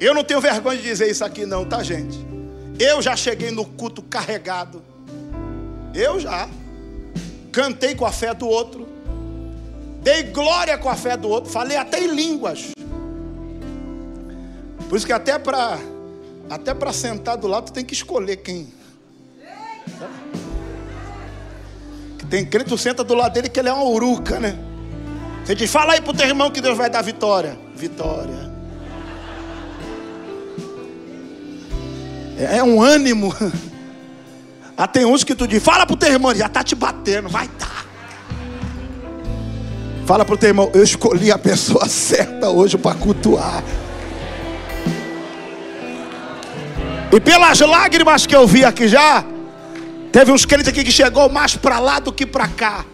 [0.00, 2.18] Eu não tenho vergonha de dizer isso aqui, não, tá, gente?
[2.78, 4.82] Eu já cheguei no culto carregado.
[5.94, 6.48] Eu já.
[7.52, 8.88] Cantei com a fé do outro.
[10.02, 11.50] Dei glória com a fé do outro.
[11.50, 12.70] Falei até em línguas.
[14.88, 15.78] Por isso que até para
[16.48, 18.72] até para sentar do lado tu tem que escolher quem.
[22.28, 24.56] Tem crente, tu senta do lado dele que ele é uma uruca, né?
[25.44, 27.58] Você diz, fala aí pro teu irmão que Deus vai dar vitória.
[27.80, 28.50] Vitória.
[32.38, 33.34] É, é um ânimo.
[34.82, 37.46] Ah, tem uns que tu diz, fala pro teu irmão, já tá te batendo, vai
[37.58, 37.84] dar.
[40.06, 43.62] Fala pro teu irmão, eu escolhi a pessoa certa hoje para cultuar.
[47.12, 49.22] E pelas lágrimas que eu vi aqui já,
[50.10, 52.86] teve uns crentes aqui que chegou mais para lá do que para cá.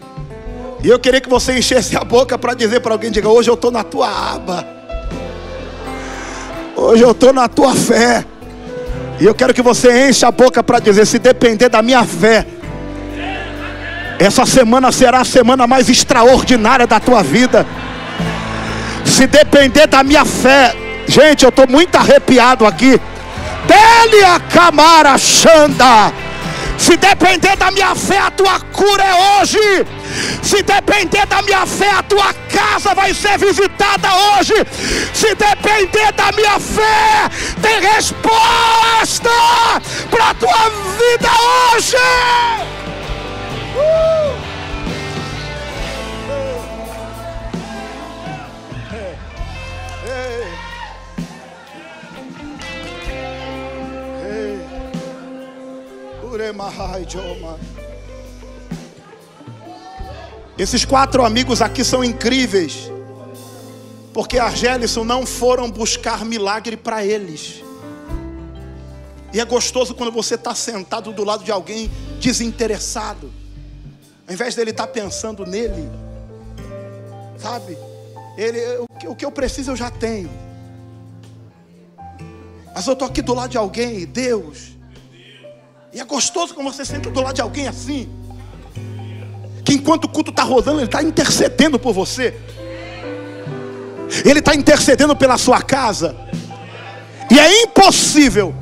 [0.83, 3.53] E eu queria que você enchesse a boca para dizer para alguém: diga, hoje eu
[3.53, 4.76] estou na tua aba.
[6.77, 8.23] Hoje eu estou na tua fé.
[9.19, 12.45] E eu quero que você encha a boca para dizer: se depender da minha fé,
[14.19, 17.65] essa semana será a semana mais extraordinária da tua vida.
[19.03, 20.75] Se depender da minha fé,
[21.07, 23.01] gente, eu estou muito arrepiado aqui.
[23.65, 26.13] Dele a camara xanda.
[26.77, 29.59] Se depender da minha fé, a tua cura é hoje.
[30.43, 34.53] Se depender da minha fé, a tua casa vai ser visitada hoje.
[35.13, 37.29] Se depender da minha fé,
[37.61, 39.29] tem resposta
[40.09, 41.29] para a tua vida
[41.73, 41.97] hoje.
[43.75, 44.26] Uh!
[60.57, 62.91] Esses quatro amigos aqui são incríveis.
[64.13, 67.63] Porque Argelison não foram buscar milagre para eles.
[69.33, 73.31] E é gostoso quando você está sentado do lado de alguém desinteressado.
[74.27, 75.89] Ao invés dele estar tá pensando nele.
[77.37, 77.77] Sabe?
[78.35, 78.59] Ele,
[79.05, 80.29] o que eu preciso eu já tenho.
[82.73, 84.76] Mas eu estou aqui do lado de alguém, Deus.
[85.93, 88.09] E é gostoso quando você senta do lado de alguém assim.
[89.63, 92.35] Que enquanto o culto está rodando, ele está intercedendo por você.
[94.25, 96.15] Ele está intercedendo pela sua casa.
[97.29, 98.53] E é impossível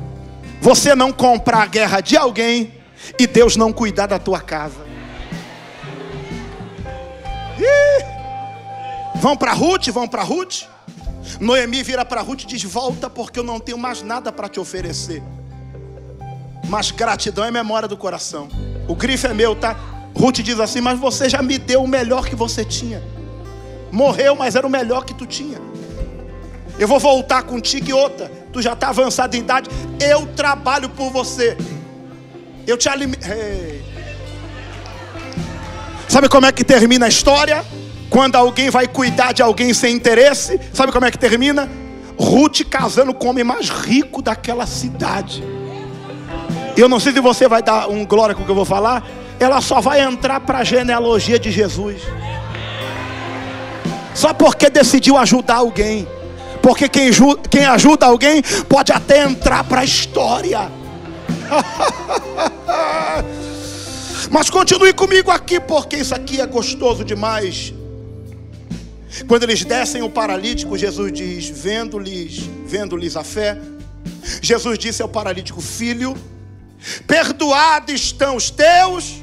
[0.60, 2.74] você não comprar a guerra de alguém
[3.18, 4.84] e Deus não cuidar da tua casa.
[7.58, 8.04] Ih,
[9.20, 10.64] vão para Ruth, vão para Ruth.
[11.40, 14.58] Noemi vira para Ruth e diz: Volta, porque eu não tenho mais nada para te
[14.58, 15.22] oferecer.
[16.68, 18.48] Mas gratidão é memória do coração.
[18.88, 19.76] O grifo é meu, tá?
[20.14, 23.02] Ruth diz assim: Mas você já me deu o melhor que você tinha.
[23.92, 25.58] Morreu, mas era o melhor que tu tinha.
[26.78, 28.30] Eu vou voltar contigo e outra.
[28.52, 29.70] Tu já está avançado em idade.
[30.00, 31.56] Eu trabalho por você.
[32.66, 33.24] Eu te alimento.
[33.26, 33.84] Hey.
[36.08, 37.64] Sabe como é que termina a história?
[38.10, 40.60] Quando alguém vai cuidar de alguém sem interesse.
[40.72, 41.70] Sabe como é que termina?
[42.18, 45.42] Ruth casando com o homem mais rico daquela cidade.
[46.76, 49.02] Eu não sei se você vai dar um glória com o que eu vou falar.
[49.40, 52.02] Ela só vai entrar para a genealogia de Jesus.
[54.14, 56.06] Só porque decidiu ajudar alguém.
[56.62, 57.10] Porque quem,
[57.50, 60.70] quem ajuda alguém pode até entrar para a história.
[64.30, 67.72] Mas continue comigo aqui, porque isso aqui é gostoso demais.
[69.28, 73.56] Quando eles descem o paralítico, Jesus diz: vendo-lhes, vendo-lhes a fé,
[74.42, 76.14] Jesus disse ao paralítico: Filho,
[77.06, 79.22] Perdoados estão os teus.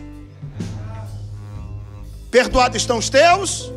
[2.32, 3.72] Perdoados estão os teus.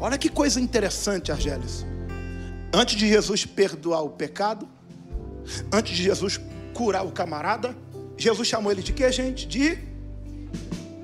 [0.00, 1.86] Olha que coisa interessante, Argelis.
[2.72, 4.68] Antes de Jesus perdoar o pecado,
[5.72, 6.40] antes de Jesus
[6.74, 7.76] curar o camarada,
[8.16, 9.46] Jesus chamou ele de quê, gente?
[9.46, 9.78] De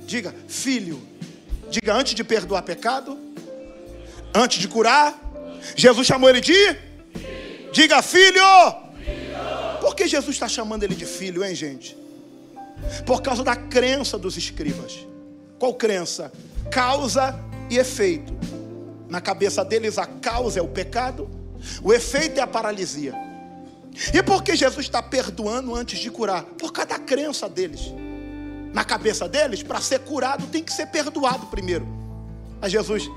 [0.06, 1.00] diga, filho.
[1.70, 3.18] Diga antes de perdoar pecado,
[4.34, 5.18] antes de curar,
[5.76, 6.76] Jesus chamou ele de
[7.72, 8.42] diga filho.
[9.80, 11.96] Por que Jesus está chamando ele de filho, hein, gente?
[13.04, 15.06] Por causa da crença dos escribas.
[15.58, 16.32] Qual crença?
[16.70, 17.38] Causa
[17.70, 18.32] e efeito.
[19.08, 21.28] Na cabeça deles, a causa é o pecado,
[21.82, 23.14] o efeito é a paralisia.
[24.12, 26.44] E por que Jesus está perdoando antes de curar?
[26.44, 27.92] Por causa da crença deles.
[28.72, 31.88] Na cabeça deles, para ser curado, tem que ser perdoado primeiro.
[32.60, 33.10] Aí Jesus,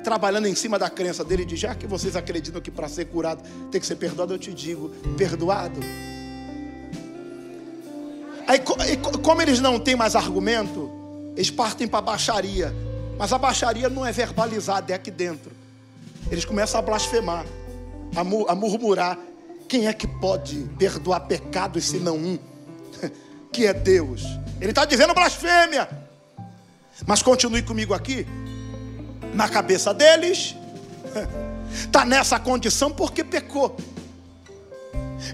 [0.00, 3.42] trabalhando em cima da crença dele, diz: já que vocês acreditam que para ser curado
[3.70, 5.80] tem que ser perdoado, eu te digo: perdoado.
[8.46, 8.60] Aí,
[9.22, 10.90] como eles não têm mais argumento,
[11.36, 12.74] eles partem para a baixaria.
[13.16, 15.52] Mas a baixaria não é verbalizada, é aqui dentro.
[16.30, 17.44] Eles começam a blasfemar,
[18.16, 19.18] a, a murmurar.
[19.68, 22.38] Quem é que pode perdoar pecados se não um?
[23.52, 24.22] Que é Deus.
[24.60, 25.88] Ele está dizendo blasfêmia.
[27.04, 28.24] Mas continue comigo aqui.
[29.34, 30.56] Na cabeça deles,
[31.72, 33.76] está nessa condição porque pecou.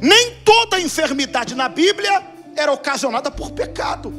[0.01, 2.23] Nem toda enfermidade na Bíblia
[2.55, 4.13] era ocasionada por pecado.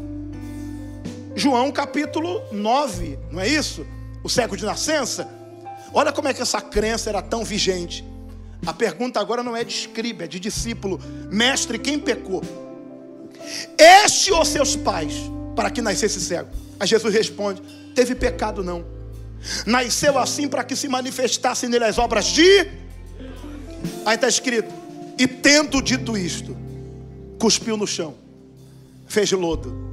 [1.35, 3.85] João capítulo 9, não é isso?
[4.23, 5.29] O cego de nascença.
[5.93, 8.03] Olha como é que essa crença era tão vigente.
[8.65, 10.99] A pergunta agora não é de escriba, é de discípulo.
[11.29, 12.41] Mestre, quem pecou?
[13.77, 15.13] Este ou seus pais,
[15.55, 16.49] para que nascesse cego?
[16.79, 17.61] Aí Jesus responde:
[17.93, 18.83] teve pecado não.
[19.65, 22.67] Nasceu assim para que se manifestassem nele as obras de.
[24.05, 24.73] Aí está escrito:
[25.17, 26.55] e tendo dito isto,
[27.39, 28.15] cuspiu no chão,
[29.07, 29.87] fez lodo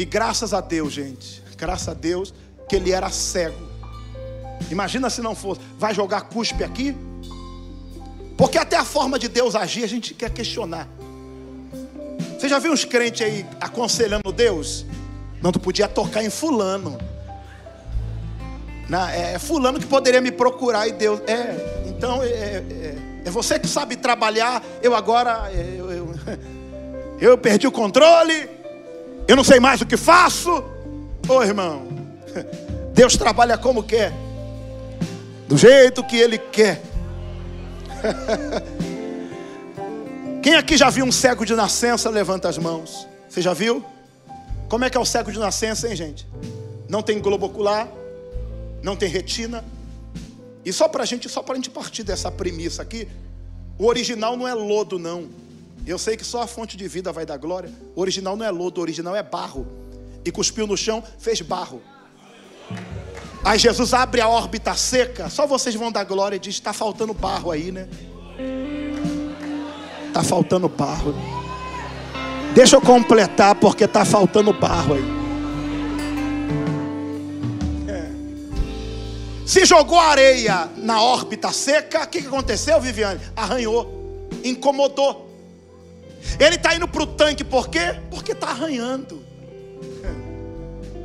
[0.00, 2.32] e graças a Deus, gente, graças a Deus
[2.66, 3.68] que ele era cego.
[4.70, 6.96] Imagina se não fosse, vai jogar cuspe aqui?
[8.34, 10.88] Porque até a forma de Deus agir a gente quer questionar.
[12.38, 14.86] Você já viu uns crentes aí aconselhando Deus?
[15.42, 16.98] Não, tu podia tocar em fulano.
[18.90, 21.22] Não, é, é fulano que poderia me procurar e Deus.
[21.26, 24.62] É, então é, é, é você que sabe trabalhar.
[24.82, 26.14] Eu agora é, eu, eu,
[27.18, 28.60] eu perdi o controle
[29.30, 30.50] eu não sei mais o que faço.
[30.50, 31.86] Ô oh, irmão,
[32.92, 34.12] Deus trabalha como quer,
[35.46, 36.82] do jeito que Ele quer.
[40.42, 42.10] Quem aqui já viu um cego de nascença?
[42.10, 43.06] Levanta as mãos.
[43.28, 43.84] Você já viu?
[44.68, 46.26] Como é que é o cego de nascença, hein, gente?
[46.88, 47.86] Não tem globo ocular,
[48.82, 49.64] não tem retina.
[50.64, 53.08] E só para gente, só para a gente partir dessa premissa aqui,
[53.78, 55.28] o original não é lodo, não.
[55.86, 57.70] Eu sei que só a fonte de vida vai dar glória.
[57.96, 59.66] O original não é lodo, o original é barro.
[60.24, 61.80] E cuspiu no chão, fez barro.
[63.42, 65.30] Aí Jesus abre a órbita seca.
[65.30, 67.88] Só vocês vão dar glória e diz: está faltando barro aí, né?
[70.08, 71.14] Está faltando barro.
[72.54, 75.19] Deixa eu completar, porque está faltando barro aí.
[79.50, 83.20] Se jogou areia na órbita seca, o que aconteceu, Viviane?
[83.34, 85.28] Arranhou, incomodou.
[86.38, 87.96] Ele está indo para o tanque por quê?
[88.12, 89.24] Porque está arranhando.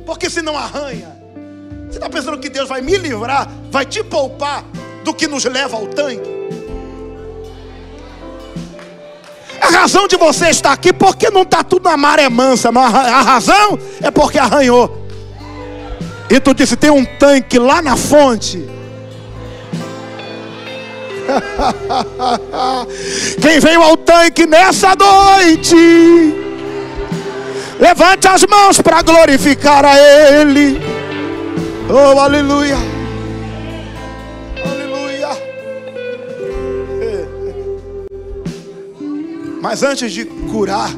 [0.06, 1.20] Porque se não arranha,
[1.88, 4.62] você está pensando que Deus vai me livrar, vai te poupar
[5.02, 6.30] do que nos leva ao tanque?
[9.60, 13.76] A razão de você estar aqui porque não está tudo na maré mansa, a razão
[14.00, 15.05] é porque arranhou.
[16.28, 18.76] E tu disse: tem um tanque lá na fonte
[23.40, 25.74] Quem veio ao tanque nessa noite,
[27.78, 30.80] levante as mãos para glorificar a Ele.
[31.88, 32.76] Oh, aleluia.
[34.64, 35.28] Aleluia.
[39.60, 40.90] Mas antes de curar,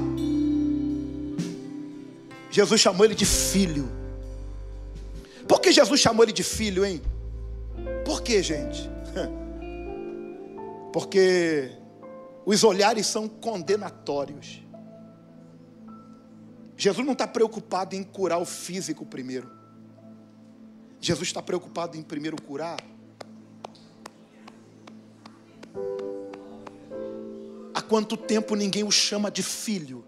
[2.50, 3.97] Jesus chamou ele de filho.
[5.48, 7.00] Por que Jesus chamou ele de filho, hein?
[8.04, 8.88] Por que, gente?
[10.92, 11.72] Porque
[12.44, 14.62] os olhares são condenatórios.
[16.76, 19.50] Jesus não está preocupado em curar o físico primeiro.
[21.00, 22.78] Jesus está preocupado em primeiro curar.
[27.74, 30.04] Há quanto tempo ninguém o chama de filho?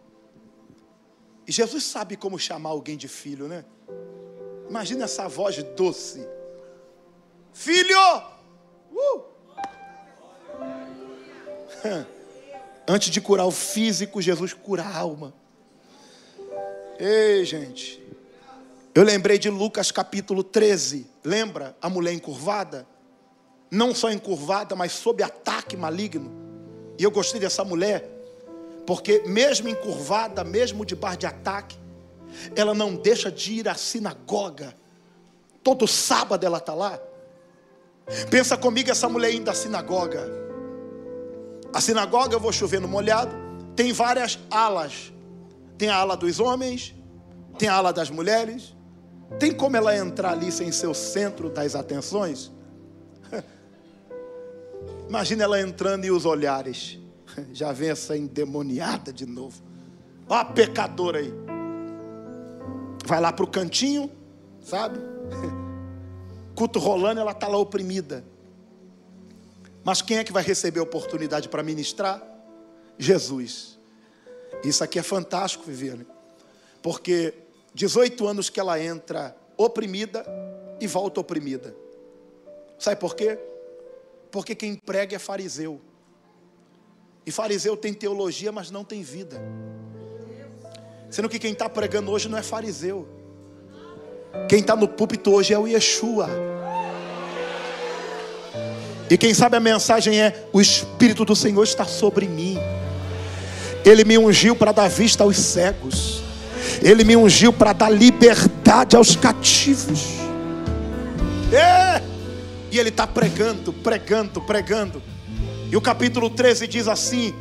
[1.47, 3.65] E Jesus sabe como chamar alguém de filho, né?
[4.71, 6.25] Imagina essa voz doce.
[7.53, 7.99] Filho!
[8.93, 9.25] Uh!
[12.87, 15.35] Antes de curar o físico, Jesus cura a alma.
[17.01, 18.01] Ei, gente.
[18.95, 21.05] Eu lembrei de Lucas capítulo 13.
[21.25, 22.87] Lembra a mulher encurvada?
[23.73, 26.31] Não só encurvada, mas sob ataque maligno.
[26.97, 28.09] E eu gostei dessa mulher,
[28.87, 31.77] porque mesmo encurvada, mesmo debaixo de ataque,
[32.55, 34.75] ela não deixa de ir à sinagoga.
[35.63, 36.99] Todo sábado ela está lá.
[38.31, 40.29] Pensa comigo essa mulher indo à sinagoga.
[41.73, 43.33] A sinagoga, eu vou chover no molhado,
[43.77, 45.13] tem várias alas,
[45.79, 46.95] Tem a ala dos homens,
[47.57, 48.77] tem a ala das mulheres.
[49.39, 52.51] Tem como ela entrar ali sem ser o centro das atenções?
[55.09, 56.99] Imagina ela entrando e os olhares.
[57.53, 59.63] Já vem essa endemoniada de novo.
[60.29, 61.33] Ó a pecadora aí.
[63.11, 64.09] Vai lá para o cantinho,
[64.63, 65.01] sabe?
[66.55, 68.25] Culto rolando, ela está lá oprimida.
[69.83, 72.23] Mas quem é que vai receber a oportunidade para ministrar?
[72.97, 73.81] Jesus.
[74.63, 76.07] Isso aqui é fantástico, Viviane.
[76.81, 77.35] Porque
[77.75, 80.25] 18 anos que ela entra oprimida
[80.81, 81.75] e volta oprimida.
[82.79, 83.37] Sabe por quê?
[84.31, 85.81] Porque quem prega é fariseu.
[87.27, 89.43] E fariseu tem teologia, mas não tem vida.
[91.11, 93.09] Sendo que quem está pregando hoje não é fariseu.
[94.49, 96.31] Quem está no púlpito hoje é o Yeshua.
[99.11, 102.57] E quem sabe a mensagem é: o Espírito do Senhor está sobre mim.
[103.85, 106.23] Ele me ungiu para dar vista aos cegos.
[106.81, 110.05] Ele me ungiu para dar liberdade aos cativos.
[111.53, 112.01] É!
[112.71, 115.03] E ele está pregando, pregando, pregando.
[115.73, 117.35] E o capítulo 13 diz assim: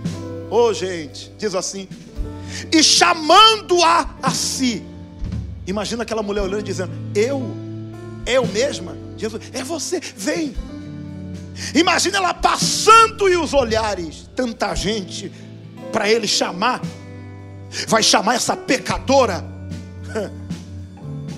[0.50, 1.88] Ô oh, gente, diz assim:
[2.72, 4.84] E chamando-a a si.
[5.68, 7.44] Imagina aquela mulher olhando e dizendo: Eu,
[8.26, 10.56] eu mesma, Jesus, é você, vem.
[11.76, 15.32] Imagina ela passando e os olhares, tanta gente
[15.92, 16.82] para ele chamar,
[17.88, 19.44] vai chamar essa pecadora.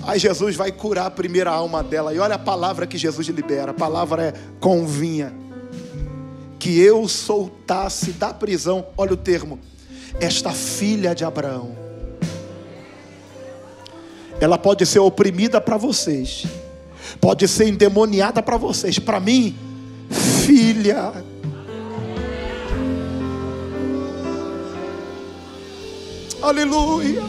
[0.04, 2.12] Aí Jesus vai curar a primeira alma dela.
[2.12, 5.32] E olha a palavra que Jesus libera: a palavra é convinha.
[6.58, 9.58] Que eu soltasse da prisão, olha o termo,
[10.20, 11.76] esta filha de Abraão.
[14.40, 16.44] Ela pode ser oprimida para vocês,
[17.20, 19.56] pode ser endemoniada para vocês, para mim,
[20.44, 21.12] filha.
[26.42, 27.22] Aleluia.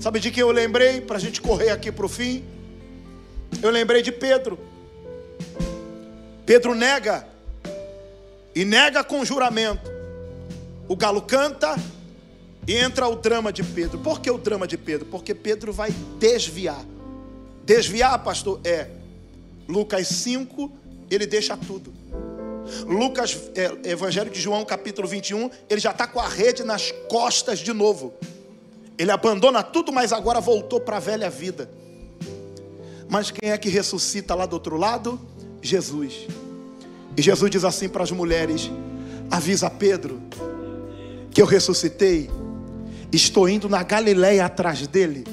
[0.00, 1.00] Sabe de quem eu lembrei?
[1.00, 2.44] Para a gente correr aqui para o fim.
[3.62, 4.58] Eu lembrei de Pedro.
[6.44, 7.26] Pedro nega.
[8.54, 9.97] E nega com juramento.
[10.88, 11.76] O galo canta
[12.66, 13.98] e entra o drama de Pedro.
[13.98, 15.06] Por que o drama de Pedro?
[15.06, 16.82] Porque Pedro vai desviar.
[17.62, 18.88] Desviar, pastor, é
[19.68, 20.72] Lucas 5,
[21.10, 21.92] ele deixa tudo.
[22.86, 27.58] Lucas, é, Evangelho de João, capítulo 21, ele já está com a rede nas costas
[27.58, 28.14] de novo.
[28.96, 31.70] Ele abandona tudo, mas agora voltou para a velha vida.
[33.08, 35.20] Mas quem é que ressuscita lá do outro lado?
[35.62, 36.26] Jesus.
[37.16, 38.70] E Jesus diz assim para as mulheres:
[39.30, 40.20] avisa Pedro
[41.30, 42.30] que eu ressuscitei,
[43.12, 45.24] estou indo na Galileia atrás dele.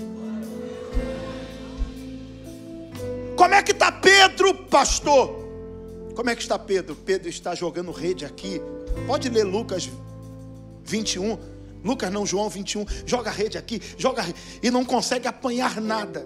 [3.36, 5.46] Como é que está Pedro, pastor?
[6.16, 6.96] Como é que está Pedro?
[6.96, 8.62] Pedro está jogando rede aqui.
[9.06, 9.90] Pode ler Lucas
[10.86, 11.38] 21.
[11.84, 12.86] Lucas não, João 21.
[13.06, 14.26] Joga rede aqui, joga
[14.64, 16.26] e não consegue apanhar nada.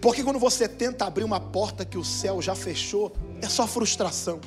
[0.00, 3.12] Porque quando você tenta abrir uma porta que o céu já fechou,
[3.42, 4.40] é só frustração.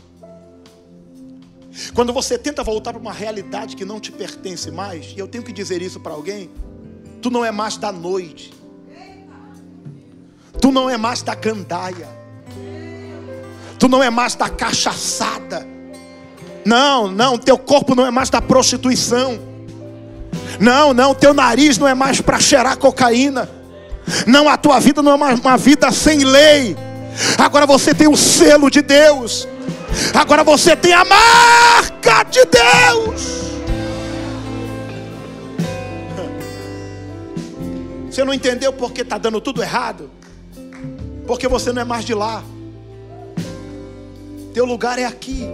[1.93, 5.43] Quando você tenta voltar para uma realidade que não te pertence mais, e eu tenho
[5.43, 6.49] que dizer isso para alguém,
[7.21, 8.53] tu não é mais da noite.
[10.61, 12.07] Tu não é mais da gandaia.
[13.77, 15.65] Tu não é mais da cachaçada.
[16.65, 19.39] Não, não, teu corpo não é mais da prostituição.
[20.59, 23.49] Não, não, teu nariz não é mais para cheirar cocaína.
[24.27, 26.75] Não, a tua vida não é mais uma vida sem lei.
[27.37, 29.47] Agora você tem o selo de Deus.
[30.13, 33.39] Agora você tem a marca de Deus.
[38.09, 40.09] Você não entendeu porque está dando tudo errado?
[41.27, 42.43] Porque você não é mais de lá.
[44.53, 45.47] Teu lugar é aqui.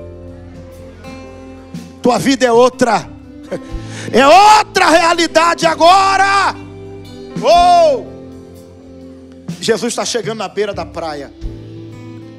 [2.01, 3.09] Tua vida é outra.
[4.13, 6.55] É outra realidade agora.
[7.41, 8.05] Oh!
[9.59, 11.33] Jesus está chegando na beira da praia.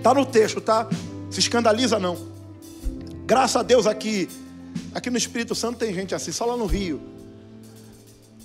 [0.01, 0.89] Tá no texto, tá?
[1.37, 2.16] Se escandaliza não.
[3.26, 4.26] Graças a Deus aqui,
[4.95, 6.99] aqui no Espírito Santo tem gente assim, só lá no Rio.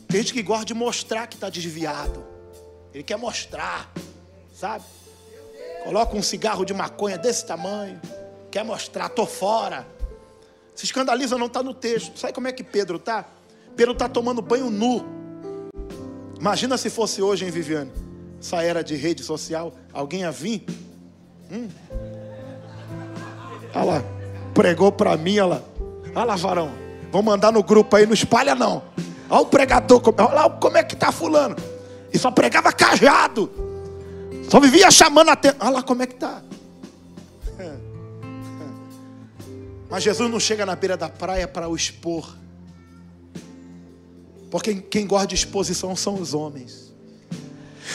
[0.09, 2.21] Tem gente que gosta de mostrar que está desviado.
[2.93, 3.89] Ele quer mostrar,
[4.53, 4.83] sabe?
[5.85, 7.97] Coloca um cigarro de maconha desse tamanho.
[8.51, 9.87] Quer mostrar, tô fora.
[10.75, 12.19] Se escandaliza, não está no texto.
[12.19, 13.23] Sabe como é que Pedro está?
[13.73, 15.05] Pedro está tomando banho nu.
[16.37, 17.91] Imagina se fosse hoje, hein, Viviane?
[18.37, 19.73] Essa era de rede social.
[19.93, 20.65] Alguém ia vir?
[21.49, 21.69] Hum.
[23.73, 24.03] Olha lá.
[24.53, 25.61] Pregou para mim, olha lá.
[26.15, 26.71] Olha lá, varão.
[27.11, 28.83] Vou mandar no grupo aí, não espalha não.
[29.29, 30.01] Olha o pregador.
[30.17, 31.55] Olha lá como é que tá fulano.
[32.13, 33.49] E só pregava cajado.
[34.49, 35.57] Só vivia chamando a atenção.
[35.61, 36.41] Olha lá como é que está.
[39.89, 42.37] Mas Jesus não chega na beira da praia para o expor.
[44.49, 46.93] Porque quem gosta de exposição são os homens.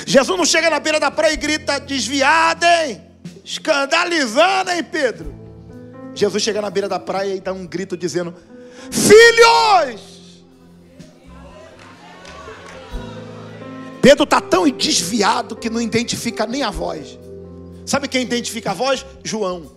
[0.07, 3.01] Jesus não chega na beira da praia e grita: desviado, hein?
[3.43, 5.35] Escandalizando, hein, Pedro?
[6.17, 8.35] Jesus chega na beira da praia e dá um grito dizendo:
[8.91, 10.17] Filhos!
[14.01, 17.19] Pedro está tão desviado que não identifica nem a voz.
[17.85, 19.05] Sabe quem identifica a voz?
[19.23, 19.71] João.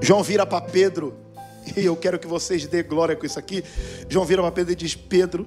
[0.00, 1.14] João vira para Pedro,
[1.76, 3.64] e eu quero que vocês dê glória com isso aqui.
[4.08, 5.46] João vira para Pedro e diz: Pedro,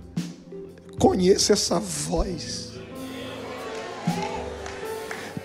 [0.99, 2.71] conheça essa voz.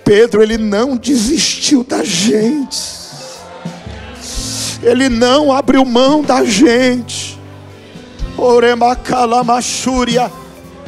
[0.05, 2.77] Pedro, ele não desistiu da gente,
[4.83, 7.39] ele não abriu mão da gente.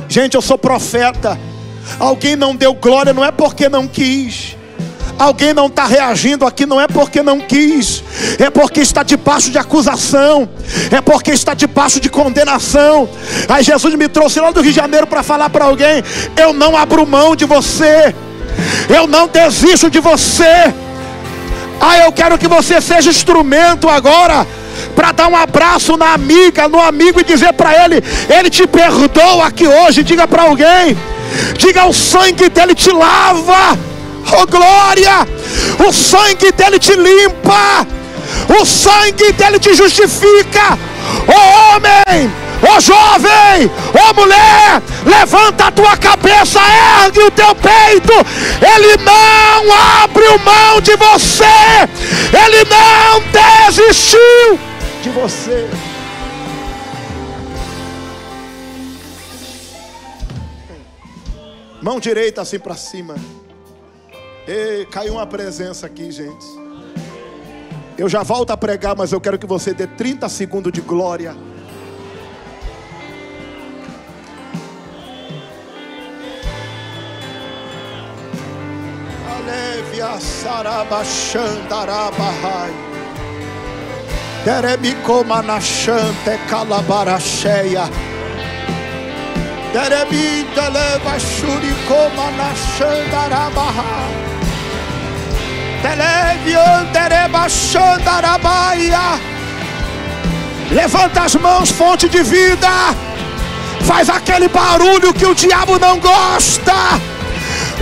[0.09, 1.39] Gente, eu sou profeta.
[1.99, 4.57] Alguém não deu glória, não é porque não quis.
[5.19, 8.03] Alguém não está reagindo aqui, não é porque não quis,
[8.39, 10.49] é porque está debaixo de acusação,
[10.91, 13.09] é porque está debaixo de condenação.
[13.49, 16.03] Aí Jesus me trouxe lá do Rio de Janeiro para falar para alguém:
[16.37, 18.15] eu não abro mão de você,
[18.89, 20.75] eu não desisto de você.
[21.85, 24.47] Ah, eu quero que você seja instrumento agora
[24.95, 27.97] para dar um abraço na amiga, no amigo e dizer para ele:
[28.31, 30.05] Ele te perdoa aqui hoje.
[30.05, 30.97] Diga para alguém,
[31.59, 33.77] diga o sangue dele te lava,
[34.33, 35.27] oh glória,
[35.85, 37.85] o sangue dele te limpa,
[38.61, 40.79] o sangue dele te justifica,
[41.27, 42.31] oh homem.
[42.63, 46.61] Ô oh, jovem, ô oh, mulher, levanta a tua cabeça,
[47.05, 48.13] ergue o teu peito.
[48.65, 51.45] Ele não abriu mão de você,
[52.33, 53.21] ele não
[53.67, 54.59] desistiu
[55.03, 55.69] de você.
[61.83, 63.17] Mão direita assim para cima.
[64.47, 66.47] E caiu uma presença aqui, gente.
[67.99, 71.37] Eu já volto a pregar, mas eu quero que você dê 30 segundos de glória.
[79.73, 82.73] Alevia sarabachandarabahai.
[84.45, 87.89] Derebicoma na chante calabaracheia.
[89.73, 94.09] Derebita leva churicoma na xandarabaha.
[95.81, 99.19] Televian dereba xandarabaia.
[100.71, 102.69] Levanta as mãos, fonte de vida.
[103.87, 107.01] Faz aquele barulho que o diabo não gosta.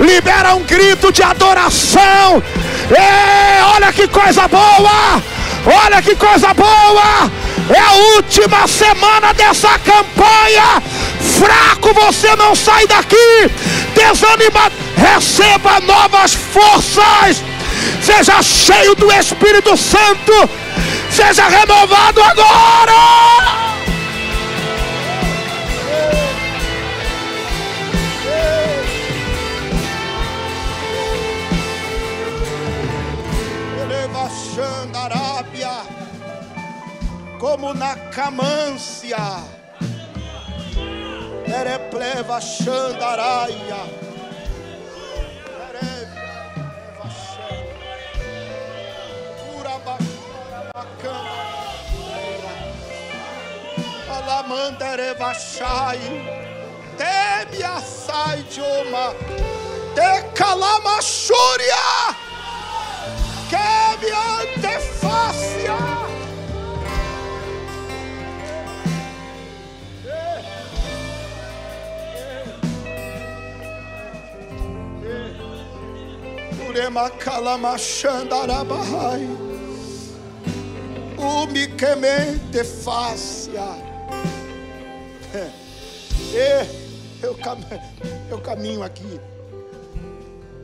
[0.01, 2.43] Libera um grito de adoração.
[2.91, 5.23] Ei, olha que coisa boa!
[5.67, 7.31] Olha que coisa boa!
[7.69, 10.83] É a última semana dessa campanha.
[11.39, 13.51] Fraco, você não sai daqui.
[13.95, 17.43] Desanimado, receba novas forças.
[18.03, 20.51] Seja cheio do Espírito Santo.
[21.11, 23.60] Seja renovado agora.
[37.41, 39.17] Como na camância.
[41.47, 43.99] Erepleva xandaraia.
[54.09, 56.01] Alamanderevachai,
[56.97, 59.15] teme a sai de uma,
[59.95, 62.15] decalamachuria,
[63.49, 63.57] que
[64.05, 66.00] me antefácia.
[76.71, 79.27] Urema calamashandarabahai.
[81.19, 83.91] Umiquemente fácia.
[86.33, 86.65] É,
[87.25, 87.37] eu,
[88.31, 89.21] eu caminho aqui.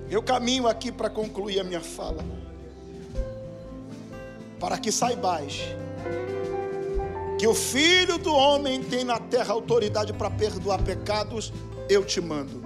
[0.09, 2.25] Eu caminho aqui para concluir a minha fala.
[4.61, 5.75] Para que saibais
[7.37, 11.53] que o Filho do Homem tem na terra autoridade para perdoar pecados,
[11.89, 12.65] eu te mando.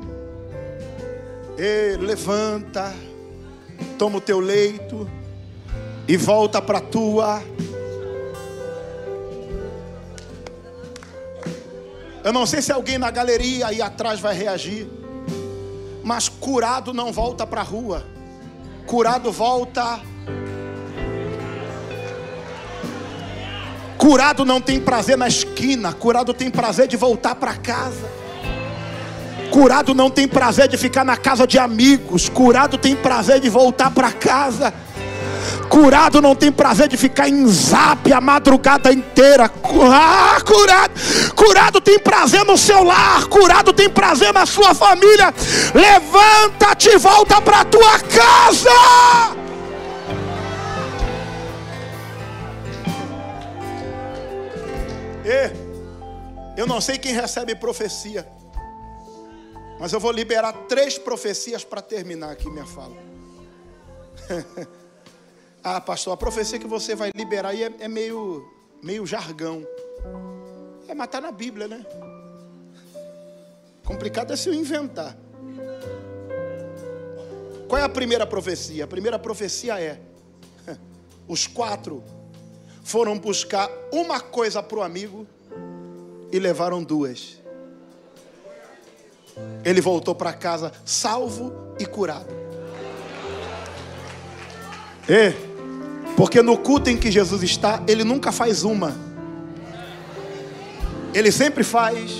[1.58, 2.92] E levanta
[3.98, 5.08] toma o teu leito
[6.08, 7.42] e volta para a tua.
[12.22, 14.86] Eu não sei se alguém na galeria aí atrás vai reagir,
[16.02, 18.04] mas curado não volta para a rua,
[18.86, 20.00] curado volta.
[23.96, 28.19] Curado não tem prazer na esquina, curado tem prazer de voltar para casa.
[29.50, 32.28] Curado não tem prazer de ficar na casa de amigos.
[32.28, 34.72] Curado tem prazer de voltar para casa.
[35.68, 39.50] Curado não tem prazer de ficar em zap a madrugada inteira.
[39.92, 40.92] Ah, curado.
[41.34, 43.26] Curado tem prazer no seu lar.
[43.26, 45.34] Curado tem prazer na sua família.
[45.74, 48.70] Levanta-te e volta para tua casa.
[55.24, 55.50] E
[56.56, 58.26] eu não sei quem recebe profecia.
[59.80, 62.94] Mas eu vou liberar três profecias para terminar aqui minha fala.
[65.64, 68.46] ah, pastor, a profecia que você vai liberar aí é, é meio,
[68.82, 69.66] meio jargão.
[70.86, 71.86] É matar na Bíblia, né?
[73.82, 75.16] Complicado é se eu inventar.
[77.66, 78.84] Qual é a primeira profecia?
[78.84, 79.98] A primeira profecia é:
[81.26, 82.04] os quatro
[82.84, 85.26] foram buscar uma coisa para o amigo
[86.30, 87.39] e levaram duas
[89.64, 92.28] ele voltou para casa salvo e curado.
[95.08, 95.32] E,
[96.16, 98.94] porque no culto em que Jesus está, ele nunca faz uma,
[101.14, 102.12] ele sempre faz.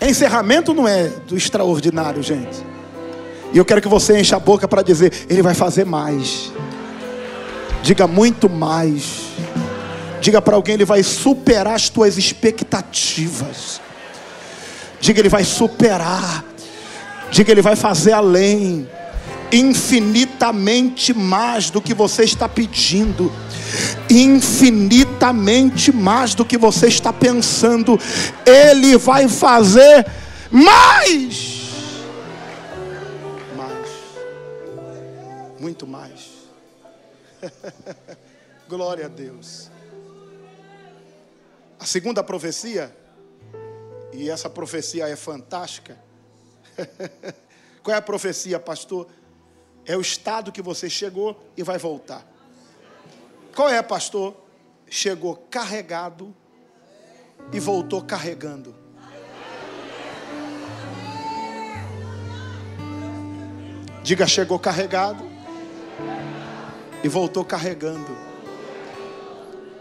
[0.00, 2.72] Encerramento não é do extraordinário, gente.
[3.52, 6.50] E eu quero que você encha a boca para dizer: Ele vai fazer mais.
[7.82, 9.26] Diga muito mais.
[10.20, 13.81] Diga para alguém: Ele vai superar as tuas expectativas.
[15.02, 16.44] Diga, Ele vai superar.
[17.28, 18.88] Diga, Ele vai fazer além.
[19.50, 23.32] Infinitamente mais do que você está pedindo.
[24.08, 27.98] Infinitamente mais do que você está pensando.
[28.46, 30.06] Ele vai fazer
[30.48, 31.72] mais.
[33.56, 33.88] Mais.
[35.58, 36.30] Muito mais.
[38.68, 39.68] Glória a Deus.
[41.80, 43.01] A segunda profecia
[44.12, 45.98] e essa profecia é fantástica.
[47.82, 49.08] Qual é a profecia, pastor?
[49.84, 52.26] É o estado que você chegou e vai voltar.
[53.54, 54.36] Qual é, pastor?
[54.88, 56.34] Chegou carregado
[57.52, 58.74] e voltou carregando.
[64.02, 65.24] Diga, chegou carregado
[67.02, 68.16] e voltou carregando.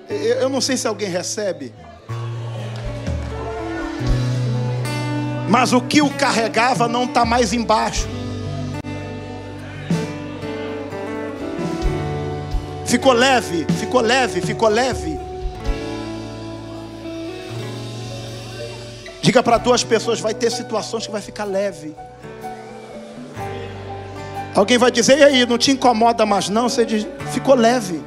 [0.10, 1.74] Eu não sei se alguém recebe.
[5.52, 8.08] Mas o que o carregava não está mais embaixo.
[12.86, 15.20] Ficou leve, ficou leve, ficou leve.
[19.22, 21.98] Diga para duas pessoas: vai ter situações que vai ficar leve.
[24.56, 26.70] Alguém vai dizer, e aí, não te incomoda mais não?
[26.70, 28.02] Você diz, ficou leve.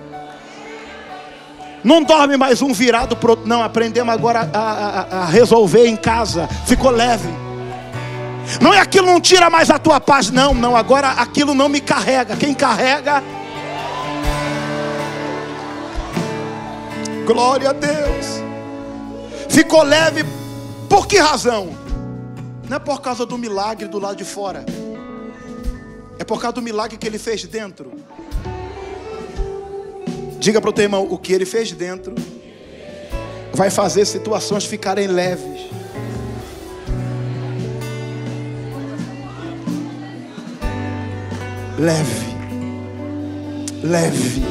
[1.85, 3.47] Não dorme mais um virado para outro.
[3.47, 6.49] Não, aprendemos agora a, a, a, resolver em casa.
[6.67, 7.29] Ficou leve.
[8.59, 10.31] Não é aquilo não tira mais a tua paz.
[10.31, 10.75] Não, não.
[10.75, 12.37] Agora aquilo não me carrega.
[12.37, 13.23] Quem carrega.
[17.27, 18.43] Glória a Deus.
[19.51, 20.25] Ficou leve.
[20.89, 21.77] Por que razão?
[22.67, 24.65] Não é por causa do milagre do lado de fora.
[26.19, 27.93] É por causa do milagre que ele fez dentro.
[30.45, 32.15] Diga para o teu irmão: o que ele fez dentro
[33.55, 35.71] vai fazer situações ficarem leves.
[41.79, 42.27] Leve,
[43.83, 44.43] leve.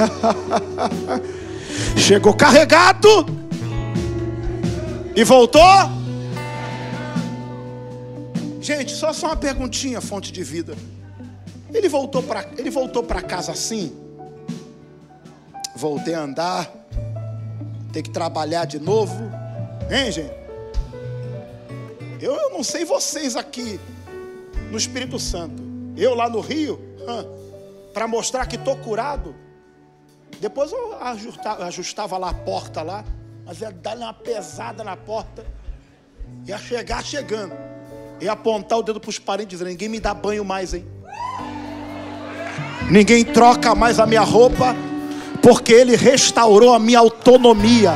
[1.94, 3.26] Chegou carregado
[5.14, 5.60] e voltou.
[8.62, 10.74] Gente, só só uma perguntinha, fonte de vida.
[11.74, 14.05] Ele voltou para ele voltou para casa assim?
[15.76, 16.70] Voltei a andar,
[17.92, 19.30] ter que trabalhar de novo,
[19.90, 20.32] hein, gente?
[22.20, 23.78] Eu, eu não sei vocês aqui
[24.70, 25.62] no Espírito Santo,
[25.96, 26.80] eu lá no Rio,
[27.92, 29.34] para mostrar que estou curado.
[30.40, 33.04] Depois eu ajustava, ajustava lá a porta lá,
[33.44, 35.46] mas ia dar uma pesada na porta,
[36.46, 37.54] ia chegar chegando,
[38.20, 40.86] ia apontar o dedo para os parentes dizendo: ninguém me dá banho mais, hein?
[42.90, 44.74] Ninguém troca mais a minha roupa
[45.46, 47.94] porque Ele restaurou a minha autonomia.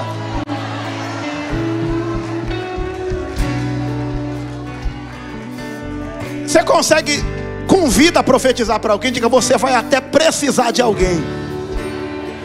[6.47, 7.25] Você consegue,
[7.67, 11.21] convida a profetizar para alguém, diga, você vai até precisar de alguém.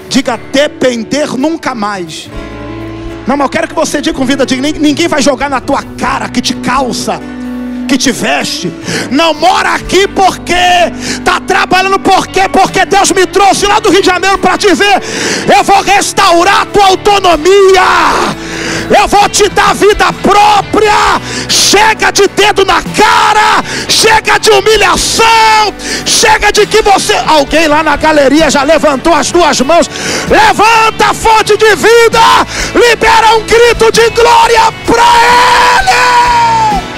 [0.09, 2.27] Diga, depender nunca mais.
[3.27, 5.83] Não, mas eu quero que você diga com vida, diga, ninguém vai jogar na tua
[5.83, 7.21] cara que te calça
[7.85, 8.71] que te veste.
[9.11, 10.53] Não mora aqui porque
[11.07, 12.47] está trabalhando por quê?
[12.51, 15.01] Porque Deus me trouxe lá do Rio de Janeiro para te dizer:
[15.55, 17.81] eu vou restaurar a tua autonomia.
[18.89, 21.19] Eu vou te dar vida própria.
[21.49, 25.73] Chega de dedo na cara, chega de humilhação,
[26.05, 27.15] chega de que você.
[27.27, 29.89] Alguém lá na galeria já levantou as duas mãos.
[30.29, 32.19] Levanta a fonte de vida,
[32.73, 35.03] libera um grito de glória para
[35.91, 36.94] Ele.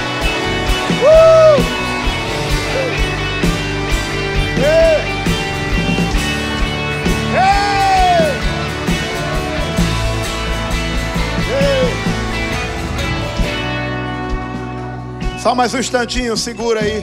[15.48, 17.02] Só mais um instantinho, segura aí,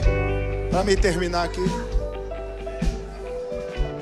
[0.70, 1.66] para me terminar aqui.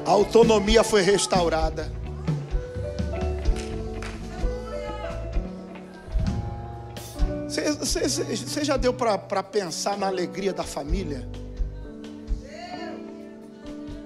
[0.06, 1.90] A autonomia foi restaurada.
[7.86, 11.28] Você já deu para pensar na alegria da família?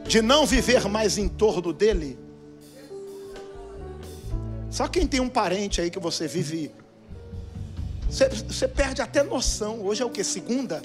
[0.07, 2.17] De não viver mais em torno dele?
[4.69, 6.71] Só quem tem um parente aí que você vive
[8.09, 9.81] você perde até noção.
[9.85, 10.23] Hoje é o que?
[10.23, 10.81] Segunda?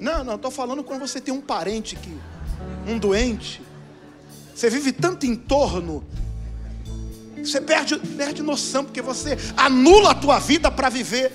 [0.00, 2.18] Não, não, estou falando quando você tem um parente que.
[2.86, 3.62] Um doente.
[4.54, 6.04] Você vive tanto em torno.
[7.44, 11.32] Você perde, perde noção, porque você anula a tua vida para viver.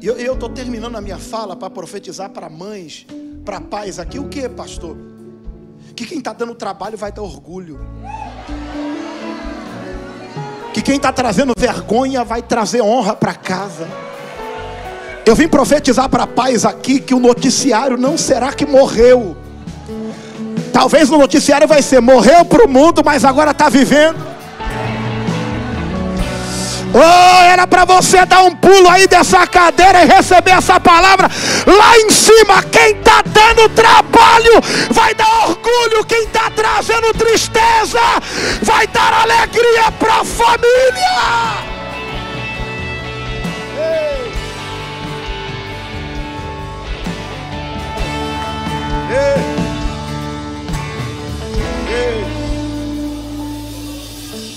[0.00, 3.06] E eu estou terminando a minha fala para profetizar para mães,
[3.44, 4.18] para pais aqui.
[4.18, 4.96] O que, pastor?
[5.94, 7.80] Que quem está dando trabalho vai ter orgulho
[10.76, 13.88] que quem está trazendo vergonha vai trazer honra para casa.
[15.24, 19.34] Eu vim profetizar para pais aqui que o noticiário não será que morreu.
[20.76, 24.18] Talvez o noticiário vai ser morreu para o mundo, mas agora está vivendo.
[26.92, 31.30] Oh, era para você dar um pulo aí dessa cadeira e receber essa palavra
[31.66, 32.62] lá em cima.
[32.64, 34.60] Quem está dando trabalho
[34.90, 36.04] vai dar orgulho.
[36.06, 37.98] Quem está trazendo tristeza
[38.60, 41.56] vai dar alegria para a família.
[49.10, 49.46] Ei.
[49.50, 49.55] Ei.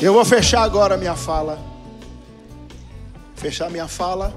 [0.01, 1.59] Eu vou fechar agora minha fala
[3.35, 4.33] fechar minha fala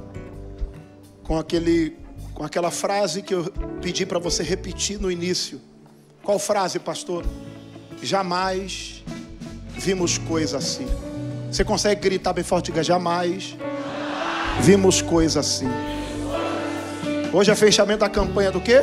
[1.25, 1.97] com aquele
[2.35, 3.45] com aquela frase que eu
[3.81, 5.61] pedi para você repetir no início.
[6.23, 7.25] Qual frase, pastor?
[8.03, 9.05] Jamais
[9.71, 10.87] vimos coisa assim.
[11.51, 12.67] Você consegue gritar bem forte?
[12.67, 13.57] Diga, jamais
[14.61, 15.69] vimos coisa assim.
[17.33, 18.83] Hoje é fechamento da campanha do quê?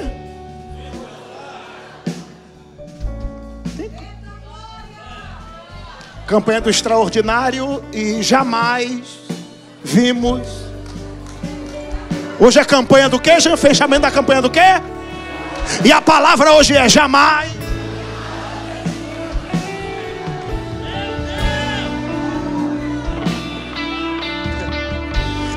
[6.30, 9.01] Campanha do extraordinário e jamais
[9.84, 10.47] vimos.
[12.39, 13.32] Hoje é campanha do que?
[13.57, 14.59] Fechamento da campanha do que?
[15.84, 17.51] E a palavra hoje é jamais.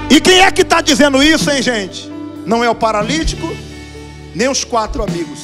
[0.09, 2.11] E quem é que está dizendo isso, hein, gente?
[2.47, 3.55] Não é o paralítico,
[4.35, 5.39] nem os quatro amigos.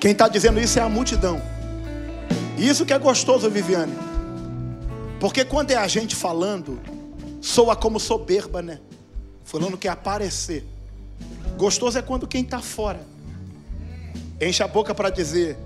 [0.00, 1.40] Quem está dizendo isso é a multidão.
[2.58, 4.05] Isso que é gostoso, Viviane.
[5.26, 6.80] Porque quando é a gente falando,
[7.40, 8.78] soa como soberba, né?
[9.42, 10.64] Falando que é aparecer.
[11.56, 13.00] Gostoso é quando quem está fora
[14.40, 15.58] enche a boca para dizer: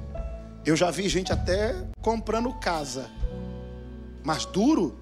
[0.64, 3.10] Eu já vi gente até comprando casa,
[4.24, 4.98] mas duro.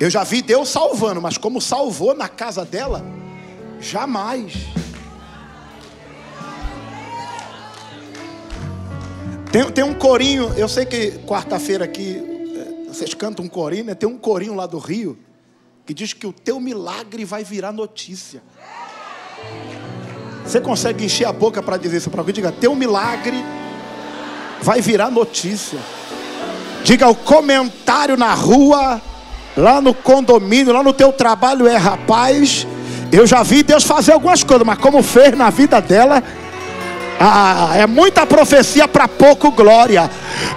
[0.00, 3.04] Eu já vi Deus salvando, mas como salvou na casa dela,
[3.78, 4.54] jamais.
[9.50, 12.22] Tem, tem um corinho, eu sei que quarta-feira aqui
[12.86, 13.94] vocês cantam um corinho, né?
[13.94, 15.18] Tem um corinho lá do Rio
[15.86, 18.42] que diz que o teu milagre vai virar notícia.
[20.44, 22.34] Você consegue encher a boca para dizer isso para alguém?
[22.34, 23.42] Diga, teu milagre
[24.60, 25.78] vai virar notícia.
[26.84, 29.00] Diga o comentário na rua,
[29.56, 32.66] lá no condomínio, lá no teu trabalho é rapaz.
[33.10, 36.22] Eu já vi Deus fazer algumas coisas, mas como fez na vida dela,
[37.20, 40.08] ah, é muita profecia para pouco glória.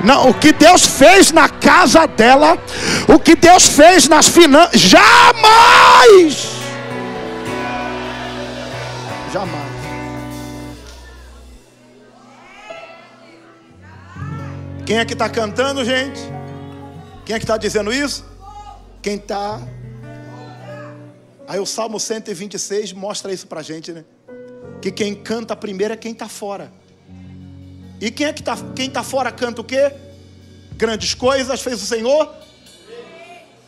[0.04, 2.58] Não, o que Deus fez na casa dela,
[3.08, 6.50] o que Deus fez nas finanças, jamais.
[9.34, 9.72] Jamais.
[14.86, 16.20] Quem é que está cantando, gente?
[17.26, 18.26] Quem é que está dizendo isso?
[19.02, 19.60] Quem está.
[21.48, 24.04] Aí o Salmo 126 mostra isso para gente, né?
[24.82, 26.72] Que quem canta primeiro é quem está fora.
[28.00, 29.94] E quem é que está quem está fora canta o quê?
[30.76, 32.34] Grandes coisas fez o Senhor.